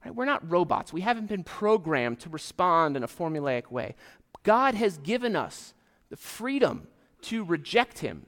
Right? 0.06 0.16
We're 0.16 0.26
not 0.26 0.50
robots. 0.50 0.94
We 0.94 1.02
haven't 1.02 1.28
been 1.28 1.44
programmed 1.44 2.20
to 2.22 2.30
respond 2.30 2.96
in 2.96 3.04
a 3.04 3.08
formulaic 3.08 3.72
way. 3.72 3.96
God 4.48 4.76
has 4.76 4.98
given 5.00 5.36
us 5.36 5.74
the 6.10 6.16
freedom 6.16 6.88
to 7.24 7.44
reject 7.44 8.00
Him, 8.00 8.28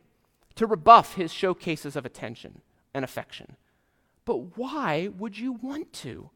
to 0.55 0.67
rebuff 0.67 1.13
His 1.13 1.31
showcases 1.31 1.95
of 1.95 2.05
attention 2.05 2.61
and 2.93 3.05
affection. 3.05 3.55
But 4.25 4.57
why 4.57 5.11
would 5.17 5.39
you 5.39 5.53
want 5.53 5.93
to? 5.93 6.29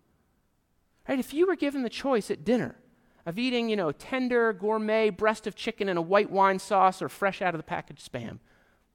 Right? 1.05 1.19
If 1.19 1.33
you 1.33 1.45
were 1.45 1.57
given 1.57 1.83
the 1.83 1.89
choice 1.89 2.31
at 2.31 2.45
dinner 2.45 2.77
of 3.25 3.37
eating, 3.37 3.67
you 3.67 3.75
know, 3.75 3.91
tender 3.91 4.53
gourmet 4.53 5.09
breast 5.09 5.47
of 5.47 5.55
chicken 5.55 5.89
in 5.89 5.97
a 5.97 6.01
white 6.01 6.31
wine 6.31 6.59
sauce 6.59 7.01
or 7.01 7.09
fresh 7.09 7.41
out 7.41 7.53
of 7.53 7.59
the 7.59 7.63
package 7.63 8.01
spam, 8.01 8.39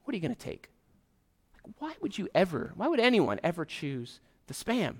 what 0.03 0.13
are 0.13 0.15
you 0.15 0.23
going 0.23 0.33
to 0.33 0.39
take? 0.39 0.71
Like, 1.63 1.75
why 1.77 1.93
would 2.01 2.17
you 2.17 2.29
ever, 2.33 2.73
why 2.75 2.87
would 2.87 2.99
anyone 2.99 3.39
ever 3.43 3.63
choose 3.63 4.21
the 4.47 4.55
spam? 4.55 4.95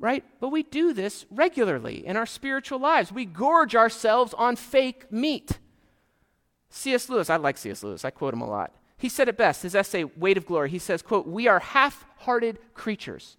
Right? 0.00 0.24
But 0.40 0.50
we 0.50 0.62
do 0.62 0.92
this 0.92 1.26
regularly 1.30 2.06
in 2.06 2.16
our 2.16 2.26
spiritual 2.26 2.78
lives. 2.78 3.10
We 3.10 3.24
gorge 3.24 3.74
ourselves 3.74 4.32
on 4.34 4.54
fake 4.56 5.10
meat. 5.10 5.58
C.S. 6.70 7.08
Lewis, 7.08 7.30
I 7.30 7.36
like 7.36 7.58
C.S. 7.58 7.82
Lewis, 7.82 8.04
I 8.04 8.10
quote 8.10 8.34
him 8.34 8.40
a 8.40 8.48
lot. 8.48 8.72
He 8.96 9.08
said 9.08 9.28
it 9.28 9.36
best, 9.36 9.62
his 9.62 9.74
essay, 9.74 10.04
Weight 10.04 10.36
of 10.36 10.46
Glory. 10.46 10.70
He 10.70 10.78
says, 10.78 11.02
quote, 11.02 11.26
We 11.26 11.46
are 11.46 11.60
half-hearted 11.60 12.58
creatures, 12.74 13.36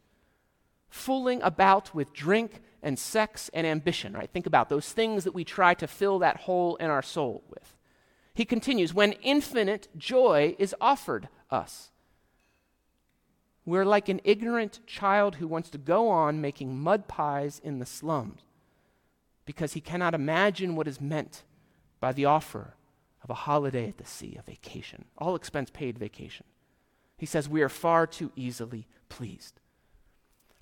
fooling 0.89 1.41
about 1.43 1.93
with 1.93 2.13
drink 2.13 2.61
and 2.81 2.97
sex 2.97 3.49
and 3.53 3.67
ambition, 3.67 4.13
right? 4.13 4.29
Think 4.31 4.45
about 4.45 4.69
those 4.69 4.91
things 4.91 5.25
that 5.25 5.33
we 5.33 5.43
try 5.43 5.73
to 5.75 5.87
fill 5.87 6.19
that 6.19 6.37
hole 6.37 6.77
in 6.77 6.89
our 6.89 7.01
soul 7.01 7.43
with. 7.49 7.75
He 8.33 8.45
continues, 8.45 8.93
when 8.93 9.13
infinite 9.13 9.89
joy 9.97 10.55
is 10.57 10.73
offered 10.79 11.27
us. 11.51 11.91
We're 13.69 13.85
like 13.85 14.09
an 14.09 14.19
ignorant 14.23 14.79
child 14.87 15.35
who 15.35 15.47
wants 15.47 15.69
to 15.69 15.77
go 15.77 16.09
on 16.09 16.41
making 16.41 16.79
mud 16.79 17.07
pies 17.07 17.61
in 17.63 17.77
the 17.77 17.85
slums 17.85 18.41
because 19.45 19.73
he 19.73 19.79
cannot 19.79 20.15
imagine 20.15 20.75
what 20.75 20.87
is 20.87 20.99
meant 20.99 21.43
by 21.99 22.11
the 22.11 22.25
offer 22.25 22.73
of 23.23 23.29
a 23.29 23.35
holiday 23.35 23.87
at 23.87 23.99
the 23.99 24.05
sea, 24.05 24.35
a 24.39 24.41
vacation, 24.41 25.05
all 25.19 25.35
expense 25.35 25.69
paid 25.69 25.99
vacation. 25.99 26.47
He 27.15 27.27
says, 27.27 27.47
We 27.47 27.61
are 27.61 27.69
far 27.69 28.07
too 28.07 28.31
easily 28.35 28.87
pleased. 29.07 29.59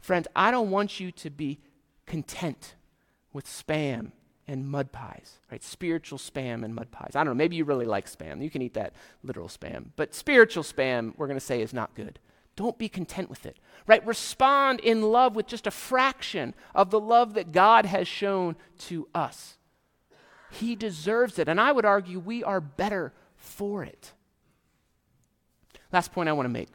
Friends, 0.02 0.28
I 0.36 0.52
don't 0.52 0.70
want 0.70 1.00
you 1.00 1.14
to 1.14 1.30
be 1.30 1.62
content 2.08 2.76
with 3.32 3.46
spam 3.46 4.12
and 4.50 4.68
mud 4.68 4.92
pies, 4.92 5.40
right? 5.50 5.64
Spiritual 5.64 6.20
spam 6.20 6.66
and 6.66 6.76
mud 6.76 6.92
pies. 6.92 7.12
I 7.16 7.20
don't 7.20 7.28
know, 7.28 7.38
maybe 7.38 7.56
you 7.56 7.64
really 7.64 7.86
like 7.86 8.12
spam. 8.12 8.44
You 8.44 8.50
can 8.50 8.62
eat 8.62 8.74
that 8.74 8.92
literal 9.24 9.48
spam. 9.48 9.92
But 9.96 10.14
spiritual 10.14 10.64
spam, 10.64 11.14
we're 11.16 11.28
going 11.28 11.40
to 11.40 11.46
say, 11.46 11.62
is 11.62 11.74
not 11.74 11.96
good. 11.96 12.20
Don't 12.58 12.78
be 12.78 12.90
content 12.90 13.30
with 13.30 13.46
it, 13.46 13.58
right? 13.86 14.06
Respond 14.06 14.80
in 14.82 15.04
love 15.04 15.36
with 15.36 15.46
just 15.46 15.68
a 15.68 15.72
fraction 15.72 16.56
of 16.74 16.90
the 16.90 17.00
love 17.00 17.36
that 17.36 17.52
God 17.52 17.86
has 17.86 18.08
shown 18.08 18.56
to 18.80 19.08
us. 19.14 19.58
He 20.50 20.76
deserves 20.76 21.38
it. 21.38 21.48
And 21.48 21.62
I 21.62 21.72
would 21.72 21.86
argue 21.86 22.20
we 22.20 22.44
are 22.44 22.60
better 22.60 23.14
for 23.36 23.84
it. 23.84 24.12
Last 25.94 26.12
point 26.12 26.28
I 26.28 26.34
want 26.34 26.46
to 26.46 26.52
make. 26.52 26.70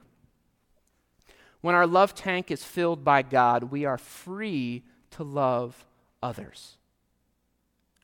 When 1.62 1.74
our 1.74 1.86
love 1.86 2.14
tank 2.14 2.52
is 2.52 2.64
filled 2.64 3.04
by 3.04 3.22
God, 3.22 3.64
we 3.64 3.84
are 3.84 3.98
free 3.98 4.84
to 5.10 5.24
love 5.24 5.84
others. 6.22 6.76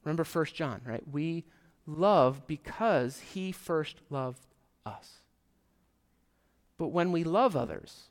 Remember 0.05 0.25
1 0.25 0.45
John, 0.47 0.81
right? 0.85 1.03
We 1.11 1.45
love 1.87 2.45
because 2.49 3.21
he 3.21 3.53
first 3.53 4.01
loved 4.11 4.45
us. 4.85 5.19
But 6.79 6.89
when 6.89 7.13
we 7.13 7.25
love 7.25 7.57
others, 7.57 8.05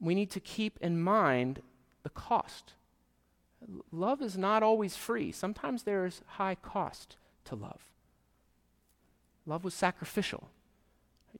we 0.00 0.14
need 0.14 0.30
to 0.30 0.40
keep 0.40 0.78
in 0.80 1.00
mind 1.00 1.62
the 2.02 2.10
cost. 2.10 2.72
Love 3.92 4.20
is 4.20 4.36
not 4.36 4.62
always 4.62 4.96
free. 4.96 5.30
Sometimes 5.30 5.84
there 5.84 6.04
is 6.04 6.22
high 6.26 6.56
cost 6.56 7.16
to 7.44 7.54
love. 7.54 7.82
Love 9.46 9.64
was 9.64 9.74
sacrificial. 9.74 10.48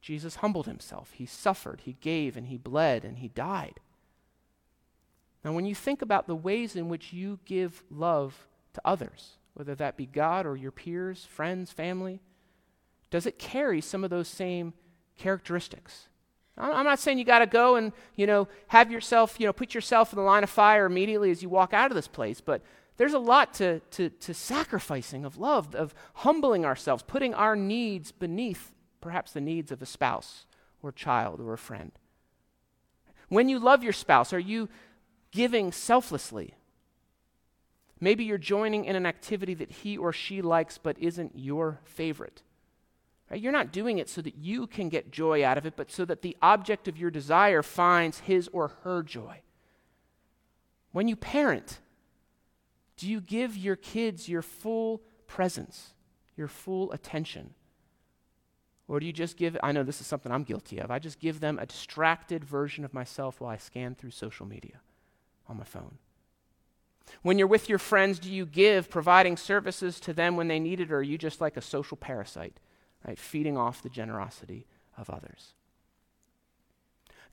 Jesus 0.01 0.37
humbled 0.37 0.67
himself. 0.67 1.13
He 1.13 1.27
suffered, 1.27 1.83
he 1.85 1.97
gave, 2.01 2.37
and 2.37 2.47
he 2.47 2.57
bled, 2.57 3.05
and 3.05 3.19
he 3.19 3.29
died. 3.29 3.81
Now, 5.45 5.53
when 5.53 5.67
you 5.67 5.75
think 5.75 6.03
about 6.03 6.27
the 6.27 6.37
ways 6.37 6.77
in 6.77 6.89
which 6.89 7.13
you 7.13 7.41
give 7.45 7.83
love 7.91 8.47
to 8.75 8.81
others, 8.85 9.39
whether 9.55 9.75
that 9.75 9.97
be 9.97 10.07
God 10.07 10.47
or 10.47 10.57
your 10.57 10.71
peers, 10.71 11.25
friends, 11.25 11.73
family, 11.73 12.21
does 13.11 13.27
it 13.27 13.39
carry 13.39 13.81
some 13.81 14.05
of 14.05 14.11
those 14.11 14.29
same 14.29 14.73
characteristics? 15.23 16.09
I'm 16.59 16.85
not 16.85 16.99
saying 16.99 17.19
you 17.19 17.25
got 17.25 17.39
to 17.39 17.47
go 17.47 17.77
and, 17.77 17.93
you 18.15 18.27
know, 18.27 18.47
have 18.69 18.91
yourself, 18.91 19.37
you 19.39 19.47
know, 19.47 19.53
put 19.53 19.75
yourself 19.75 20.13
in 20.13 20.19
the 20.19 20.25
line 20.25 20.43
of 20.43 20.51
fire 20.51 20.85
immediately 20.85 21.31
as 21.31 21.43
you 21.43 21.49
walk 21.49 21.73
out 21.73 21.91
of 21.91 21.95
this 21.95 22.09
place, 22.09 22.41
but 22.41 22.61
there's 22.99 23.15
a 23.15 23.19
lot 23.19 23.55
to, 23.55 23.81
to, 23.93 24.11
to 24.11 24.35
sacrificing 24.35 25.25
of 25.25 25.39
love, 25.39 25.75
of 25.75 25.95
humbling 26.17 26.67
ourselves, 26.67 27.03
putting 27.07 27.33
our 27.33 27.57
needs 27.57 28.13
beneath 28.13 28.73
perhaps 29.01 29.33
the 29.33 29.41
needs 29.41 29.73
of 29.73 29.81
a 29.81 29.87
spouse 29.87 30.45
or 30.83 30.91
a 30.91 30.95
child 30.95 31.41
or 31.41 31.55
a 31.55 31.59
friend. 31.59 31.93
When 33.29 33.49
you 33.49 33.59
love 33.59 33.83
your 33.83 33.95
spouse, 33.95 34.33
are 34.35 34.39
you 34.39 34.69
giving 35.31 35.73
selflessly? 35.73 36.55
Maybe 37.99 38.25
you're 38.25 38.37
joining 38.37 38.85
in 38.85 38.95
an 38.95 39.07
activity 39.07 39.55
that 39.55 39.71
he 39.71 39.97
or 39.97 40.13
she 40.13 40.43
likes 40.43 40.77
but 40.77 40.99
isn't 40.99 41.33
your 41.35 41.81
favorite. 41.85 42.43
Right? 43.33 43.41
You're 43.41 43.51
not 43.51 43.73
doing 43.73 43.97
it 43.97 44.11
so 44.11 44.21
that 44.21 44.37
you 44.37 44.67
can 44.67 44.91
get 44.91 45.11
joy 45.11 45.43
out 45.43 45.57
of 45.57 45.65
it, 45.65 45.75
but 45.75 45.91
so 45.91 46.05
that 46.05 46.21
the 46.21 46.37
object 46.43 46.87
of 46.87 46.99
your 46.99 47.11
desire 47.11 47.63
finds 47.63 48.21
his 48.21 48.49
or 48.53 48.69
her 48.83 49.03
joy. 49.03 49.41
When 50.93 51.09
you 51.09 51.17
parent, 51.17 51.81
do 52.99 53.09
you 53.09 53.23
give 53.23 53.57
your 53.57 53.77
kids 53.77 54.29
your 54.29 54.43
full 54.43 55.01
presence, 55.27 55.95
your 56.37 56.47
full 56.47 56.93
attention? 56.93 57.55
Or 58.87 59.01
do 59.01 59.07
you 59.07 59.13
just 59.15 59.39
give, 59.39 59.57
I 59.63 59.73
know 59.73 59.83
this 59.83 60.03
is 60.03 60.07
something 60.07 60.31
I'm 60.31 60.45
guilty 60.45 60.79
of, 60.79 60.91
I 60.91 60.99
just 60.99 61.19
give 61.19 61.41
them 61.41 61.59
a 61.59 61.65
distracted 61.65 62.45
version 62.45 62.85
of 62.85 62.93
myself 62.93 63.41
while 63.41 63.51
I 63.51 63.57
scan 63.57 63.95
through 63.95 64.11
social 64.11 64.45
media 64.45 64.81
on 65.49 65.57
my 65.57 65.65
phone? 65.65 65.97
When 67.23 67.39
you're 67.39 67.49
with 67.49 67.71
your 67.71 67.79
friends, 67.79 68.19
do 68.19 68.31
you 68.31 68.45
give 68.45 68.91
providing 68.91 69.39
services 69.39 69.99
to 70.01 70.13
them 70.13 70.37
when 70.37 70.49
they 70.49 70.61
need 70.61 70.81
it, 70.81 70.93
or 70.93 70.99
are 70.99 71.03
you 71.03 71.17
just 71.17 71.41
like 71.41 71.57
a 71.57 71.63
social 71.63 71.97
parasite? 71.97 72.61
Right? 73.07 73.19
Feeding 73.19 73.57
off 73.57 73.83
the 73.83 73.89
generosity 73.89 74.67
of 74.97 75.11
others. 75.11 75.55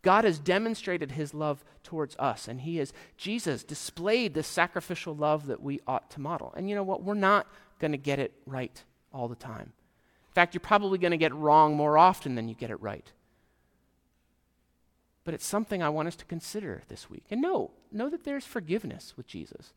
God 0.01 0.23
has 0.23 0.39
demonstrated 0.39 1.11
his 1.11 1.33
love 1.33 1.63
towards 1.83 2.15
us, 2.17 2.47
and 2.47 2.61
he 2.61 2.77
has, 2.77 2.93
Jesus 3.17 3.63
displayed 3.63 4.33
the 4.33 4.43
sacrificial 4.43 5.13
love 5.13 5.47
that 5.47 5.61
we 5.61 5.81
ought 5.85 6.09
to 6.11 6.21
model. 6.21 6.53
And 6.55 6.69
you 6.69 6.75
know 6.75 6.83
what? 6.83 7.03
We're 7.03 7.15
not 7.15 7.47
going 7.79 7.91
to 7.91 7.97
get 7.97 8.19
it 8.19 8.33
right 8.45 8.81
all 9.13 9.27
the 9.27 9.35
time. 9.35 9.73
In 10.29 10.33
fact, 10.33 10.53
you're 10.53 10.61
probably 10.61 10.99
going 10.99 11.11
to 11.11 11.17
get 11.17 11.33
wrong 11.33 11.75
more 11.75 11.97
often 11.97 12.35
than 12.35 12.47
you 12.47 12.55
get 12.55 12.69
it 12.69 12.81
right. 12.81 13.11
But 15.25 15.33
it's 15.33 15.45
something 15.45 15.83
I 15.83 15.89
want 15.89 16.07
us 16.07 16.15
to 16.17 16.25
consider 16.25 16.83
this 16.87 17.09
week. 17.09 17.25
And 17.29 17.41
know, 17.41 17.71
know 17.91 18.09
that 18.09 18.23
there's 18.23 18.45
forgiveness 18.45 19.13
with 19.17 19.27
Jesus. 19.27 19.73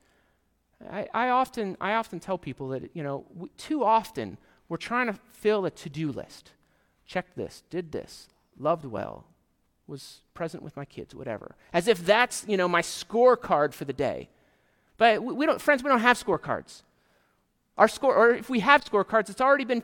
I, 0.91 1.09
I 1.13 1.29
often, 1.31 1.77
I 1.81 1.95
often 1.95 2.21
tell 2.21 2.39
people 2.39 2.69
that, 2.69 2.91
you 2.95 3.03
know, 3.03 3.25
we, 3.35 3.49
too 3.57 3.85
often 3.85 4.39
we're 4.73 4.79
trying 4.79 5.07
to 5.07 5.13
fill 5.33 5.67
a 5.67 5.71
to 5.71 5.91
do 5.91 6.11
list. 6.11 6.53
Check 7.05 7.35
this, 7.35 7.63
did 7.69 7.93
this, 7.93 8.29
loved 8.59 8.87
well, 8.87 9.27
was 9.87 10.23
present 10.33 10.63
with 10.63 10.79
my 10.79 10.87
kids, 10.87 11.15
whatever. 11.15 11.57
As 11.75 11.89
if 11.89 12.07
that's, 12.07 12.47
you 12.49 12.57
know, 12.57 12.69
my 12.69 12.81
scorecard 12.81 13.75
for 13.75 13.85
the 13.85 13.93
day. 13.93 14.31
But 14.97 15.23
we 15.23 15.45
don't, 15.45 15.61
friends, 15.61 15.83
we 15.83 15.91
don't 15.91 16.01
have 16.01 16.17
scorecards. 16.17 16.85
Our 17.77 17.87
score, 17.87 18.17
or 18.17 18.31
if 18.31 18.49
we 18.49 18.61
have 18.61 18.83
scorecards, 18.83 19.29
it's 19.29 19.43
already 19.43 19.67
been 19.67 19.83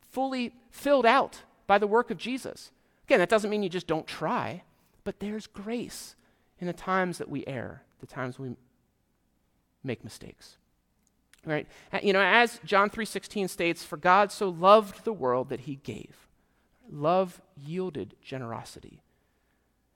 fully 0.00 0.54
filled 0.70 1.06
out 1.06 1.42
by 1.66 1.78
the 1.78 1.88
work 1.88 2.12
of 2.12 2.16
Jesus. 2.16 2.70
Again, 3.08 3.18
that 3.18 3.30
doesn't 3.30 3.50
mean 3.50 3.64
you 3.64 3.68
just 3.68 3.88
don't 3.88 4.06
try, 4.06 4.62
but 5.02 5.18
there's 5.18 5.48
grace 5.48 6.14
in 6.60 6.68
the 6.68 6.72
times 6.72 7.18
that 7.18 7.28
we 7.28 7.44
err, 7.48 7.82
the 7.98 8.06
times 8.06 8.38
we 8.38 8.54
make 9.82 10.04
mistakes. 10.04 10.56
Right? 11.44 11.66
You 12.02 12.12
know, 12.12 12.20
as 12.22 12.60
John 12.64 12.90
3:16 12.90 13.48
states, 13.48 13.84
for 13.84 13.96
God 13.96 14.30
so 14.30 14.48
loved 14.48 15.04
the 15.04 15.12
world 15.12 15.48
that 15.48 15.60
he 15.60 15.76
gave. 15.76 16.28
Love 16.90 17.40
yielded 17.56 18.16
generosity. 18.22 19.02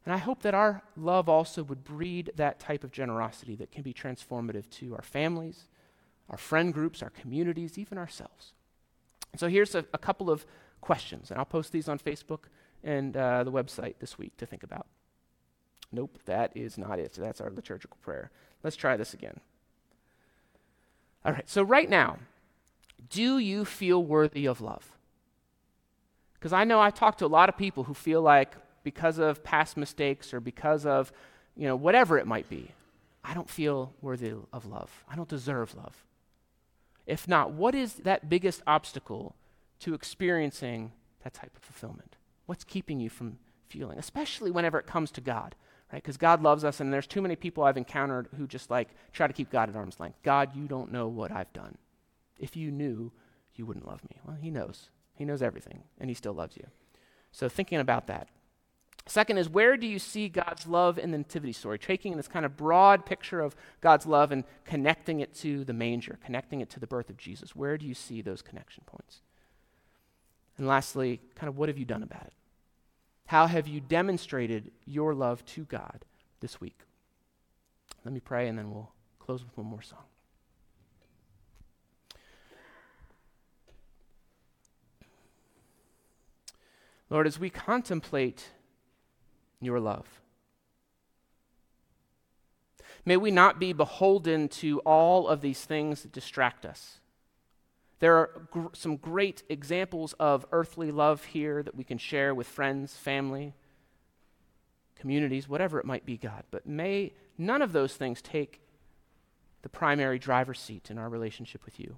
And 0.05 0.13
I 0.13 0.19
hope 0.19 0.43
that 0.43 0.55
our 0.55 0.83
love 0.97 1.29
also 1.29 1.63
would 1.63 1.83
breed 1.83 2.31
that 2.37 2.61
type 2.61 2.85
of 2.85 2.93
generosity 2.93 3.57
that 3.57 3.73
can 3.73 3.83
be 3.83 3.95
transformative 3.95 4.69
to 4.71 4.95
our 4.95 5.03
families, 5.03 5.65
our 6.29 6.37
friend 6.37 6.75
groups, 6.75 7.03
our 7.03 7.11
communities, 7.11 7.79
even 7.79 7.97
ourselves. 7.97 8.53
So 9.37 9.49
here's 9.49 9.75
a, 9.75 9.85
a 9.93 9.99
couple 9.99 10.31
of 10.31 10.47
questions, 10.81 11.31
and 11.31 11.39
I'll 11.39 11.47
post 11.47 11.73
these 11.73 11.89
on 11.89 11.99
Facebook 11.99 12.45
and 12.83 13.17
uh, 13.17 13.45
the 13.45 13.53
website 13.53 13.95
this 13.99 14.19
week 14.19 14.37
to 14.37 14.47
think 14.47 14.63
about. 14.63 14.87
Nope, 15.91 16.19
that 16.27 16.53
is 16.55 16.77
not 16.77 16.99
it. 16.99 17.15
So 17.15 17.23
that's 17.23 17.41
our 17.41 17.51
liturgical 17.51 17.97
prayer. 18.03 18.31
Let's 18.63 18.77
try 18.77 18.97
this 18.97 19.15
again. 19.15 19.41
All 21.25 21.33
right, 21.33 21.49
so 21.49 21.63
right 21.63 21.89
now, 21.89 22.19
do 23.09 23.39
you 23.39 23.65
feel 23.65 24.03
worthy 24.05 24.47
of 24.47 24.61
love? 24.61 24.93
Because 26.35 26.53
I 26.53 26.65
know 26.65 26.81
I've 26.81 26.95
talked 26.95 27.21
to 27.21 27.27
a 27.27 27.29
lot 27.29 27.49
of 27.49 27.57
people 27.57 27.85
who 27.85 27.95
feel 27.95 28.21
like 28.21 28.55
because 28.83 29.19
of 29.19 29.43
past 29.43 29.77
mistakes 29.77 30.35
or 30.35 30.41
because 30.41 30.85
of, 30.85 31.11
you 31.57 31.67
know, 31.67 31.77
whatever 31.77 32.19
it 32.19 32.27
might 32.27 32.51
be, 32.51 32.71
I 33.25 33.33
don't 33.33 33.49
feel 33.49 33.95
worthy 34.03 34.35
of 34.53 34.67
love. 34.67 35.05
I 35.09 35.17
don't 35.17 35.29
deserve 35.29 35.75
love. 35.75 36.05
If 37.07 37.27
not, 37.27 37.53
what 37.53 37.75
is 37.75 37.95
that 37.95 38.29
biggest 38.29 38.63
obstacle 38.67 39.35
to 39.81 39.95
experiencing 39.95 40.93
that 41.23 41.33
type 41.33 41.57
of 41.57 41.63
fulfillment? 41.63 42.17
What's 42.45 42.65
keeping 42.65 43.01
you 43.01 43.09
from 43.09 43.39
feeling, 43.69 43.99
especially 43.99 44.51
whenever 44.51 44.79
it 44.79 44.87
comes 44.87 45.11
to 45.13 45.23
God? 45.23 45.55
Right? 45.93 46.03
Because 46.03 46.17
God 46.17 46.43
loves 46.43 46.65
us, 46.65 46.81
and 46.81 46.93
there's 46.93 47.07
too 47.07 47.23
many 47.23 47.37
people 47.37 47.65
I've 47.65 47.77
encountered 47.77 48.29
who 48.37 48.47
just 48.47 48.71
like 48.71 48.89
try 49.13 49.27
to 49.27 49.33
keep 49.33 49.51
God 49.51 49.69
at 49.69 49.77
arm's 49.77 50.01
length. 50.01 50.19
God, 50.23 50.55
you 50.55 50.67
don't 50.67 50.93
know 50.93 51.09
what 51.09 51.31
I've 51.31 51.53
done. 51.53 51.79
If 52.39 52.57
you 52.57 52.71
knew, 52.71 53.13
you 53.55 53.67
wouldn't 53.67 53.87
love 53.87 54.03
me. 54.05 54.21
Well, 54.27 54.37
He 54.41 54.51
knows. 54.51 54.91
He 55.15 55.25
knows 55.25 55.43
everything, 55.43 55.85
and 55.99 56.11
He 56.11 56.15
still 56.15 56.35
loves 56.35 56.57
you. 56.57 56.67
So, 57.33 57.49
thinking 57.49 57.79
about 57.79 58.07
that. 58.09 58.29
Second 59.07 59.37
is, 59.37 59.51
where 59.51 59.77
do 59.77 59.87
you 59.87 59.99
see 59.99 60.31
God's 60.31 60.67
love 60.67 60.99
in 60.99 61.11
the 61.11 61.19
Nativity 61.19 61.53
story? 61.53 61.79
Taking 61.79 62.17
this 62.17 62.27
kind 62.27 62.47
of 62.47 62.57
broad 62.57 63.05
picture 63.05 63.41
of 63.41 63.55
God's 63.83 64.07
love 64.07 64.33
and 64.33 64.45
connecting 64.65 65.21
it 65.21 65.35
to 65.37 65.63
the 65.65 65.75
manger, 65.75 66.19
connecting 66.25 66.63
it 66.63 66.71
to 66.71 66.81
the 66.81 66.87
birth 66.87 67.11
of 67.11 67.19
Jesus. 67.19 67.55
Where 67.55 67.77
do 67.77 67.87
you 67.87 67.93
see 67.93 68.23
those 68.23 68.41
connection 68.41 68.83
points? 68.87 69.21
And 70.57 70.67
lastly, 70.67 71.21
kind 71.35 71.49
of 71.49 71.59
what 71.59 71.69
have 71.69 71.77
you 71.77 71.85
done 71.85 72.03
about 72.03 72.25
it? 72.25 72.33
How 73.27 73.47
have 73.47 73.67
you 73.67 73.81
demonstrated 73.81 74.71
your 74.85 75.15
love 75.15 75.45
to 75.47 75.65
God 75.65 76.05
this 76.41 76.61
week? 76.61 76.79
Let 78.05 78.13
me 78.13 78.21
pray 78.21 78.49
and 78.49 78.59
then 78.59 78.71
we'll 78.71 78.93
close 79.19 79.43
with 79.43 79.57
one 79.57 79.67
more 79.67 79.83
song. 79.83 80.05
Lord, 87.11 87.27
as 87.27 87.39
we 87.39 87.49
contemplate 87.49 88.51
your 89.61 89.79
love, 89.79 90.21
may 93.05 93.17
we 93.17 93.31
not 93.31 93.61
be 93.61 93.73
beholden 93.73 94.49
to 94.49 94.81
all 94.81 95.29
of 95.29 95.41
these 95.41 95.65
things 95.65 96.03
that 96.03 96.13
distract 96.13 96.67
us. 96.67 96.99
There 98.01 98.17
are 98.17 98.31
gr- 98.51 98.67
some 98.73 98.97
great 98.97 99.43
examples 99.49 100.15
of 100.15 100.47
earthly 100.53 100.91
love 100.91 101.25
here 101.25 101.63
that 101.63 101.75
we 101.75 101.85
can 101.85 101.99
share 101.99 102.35
with 102.35 102.47
friends, 102.47 102.95
family, 102.95 103.55
communities, 104.97 105.49
whatever 105.49 105.79
it 105.79 105.87
might 105.87 106.05
be, 106.05 106.17
God. 106.17 106.45
But 106.51 106.67
may 106.67 107.13
none 107.39 107.63
of 107.63 107.73
those 107.73 107.95
things 107.95 108.21
take 108.21 108.61
the 109.63 109.69
primary 109.69 110.19
driver's 110.19 110.61
seat 110.61 110.91
in 110.91 110.99
our 110.99 111.09
relationship 111.09 111.65
with 111.65 111.81
you. 111.81 111.97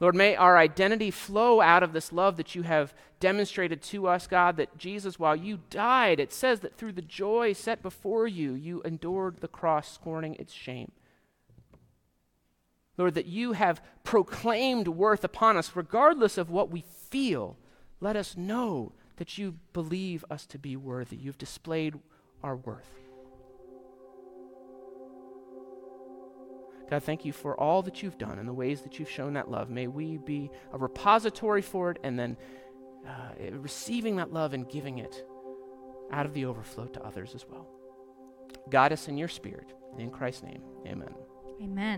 Lord, 0.00 0.14
may 0.14 0.36
our 0.36 0.56
identity 0.56 1.10
flow 1.10 1.60
out 1.60 1.82
of 1.82 1.92
this 1.92 2.12
love 2.12 2.36
that 2.36 2.54
you 2.54 2.62
have 2.62 2.94
demonstrated 3.20 3.82
to 3.82 4.06
us, 4.06 4.26
God, 4.26 4.56
that 4.56 4.78
Jesus, 4.78 5.18
while 5.18 5.36
you 5.36 5.60
died, 5.70 6.20
it 6.20 6.32
says 6.32 6.60
that 6.60 6.76
through 6.76 6.92
the 6.92 7.02
joy 7.02 7.52
set 7.52 7.82
before 7.82 8.26
you, 8.26 8.52
you 8.52 8.82
endured 8.84 9.40
the 9.40 9.48
cross, 9.48 9.92
scorning 9.92 10.34
its 10.36 10.52
shame. 10.52 10.92
Lord, 12.98 13.14
that 13.14 13.26
you 13.26 13.52
have 13.52 13.82
proclaimed 14.04 14.88
worth 14.88 15.24
upon 15.24 15.56
us, 15.56 15.74
regardless 15.74 16.36
of 16.36 16.50
what 16.50 16.70
we 16.70 16.84
feel. 17.10 17.56
Let 18.00 18.16
us 18.16 18.36
know 18.36 18.92
that 19.16 19.38
you 19.38 19.56
believe 19.72 20.24
us 20.30 20.46
to 20.46 20.58
be 20.58 20.76
worthy. 20.76 21.16
You've 21.16 21.38
displayed 21.38 21.94
our 22.42 22.56
worth. 22.56 22.88
God, 26.90 27.02
thank 27.04 27.24
you 27.24 27.32
for 27.32 27.58
all 27.58 27.80
that 27.82 28.02
you've 28.02 28.18
done 28.18 28.38
and 28.38 28.46
the 28.46 28.52
ways 28.52 28.82
that 28.82 28.98
you've 28.98 29.08
shown 29.08 29.32
that 29.32 29.50
love. 29.50 29.70
May 29.70 29.86
we 29.86 30.18
be 30.18 30.50
a 30.72 30.78
repository 30.78 31.62
for 31.62 31.90
it 31.90 31.98
and 32.02 32.18
then 32.18 32.36
uh, 33.08 33.30
receiving 33.52 34.16
that 34.16 34.32
love 34.32 34.52
and 34.52 34.68
giving 34.68 34.98
it 34.98 35.24
out 36.12 36.26
of 36.26 36.34
the 36.34 36.44
overflow 36.44 36.86
to 36.86 37.02
others 37.02 37.34
as 37.34 37.46
well. 37.48 37.66
Guide 38.68 38.92
us 38.92 39.08
in 39.08 39.16
your 39.16 39.28
spirit. 39.28 39.72
In 39.98 40.10
Christ's 40.10 40.42
name, 40.42 40.62
amen. 40.86 41.14
Amen. 41.62 41.90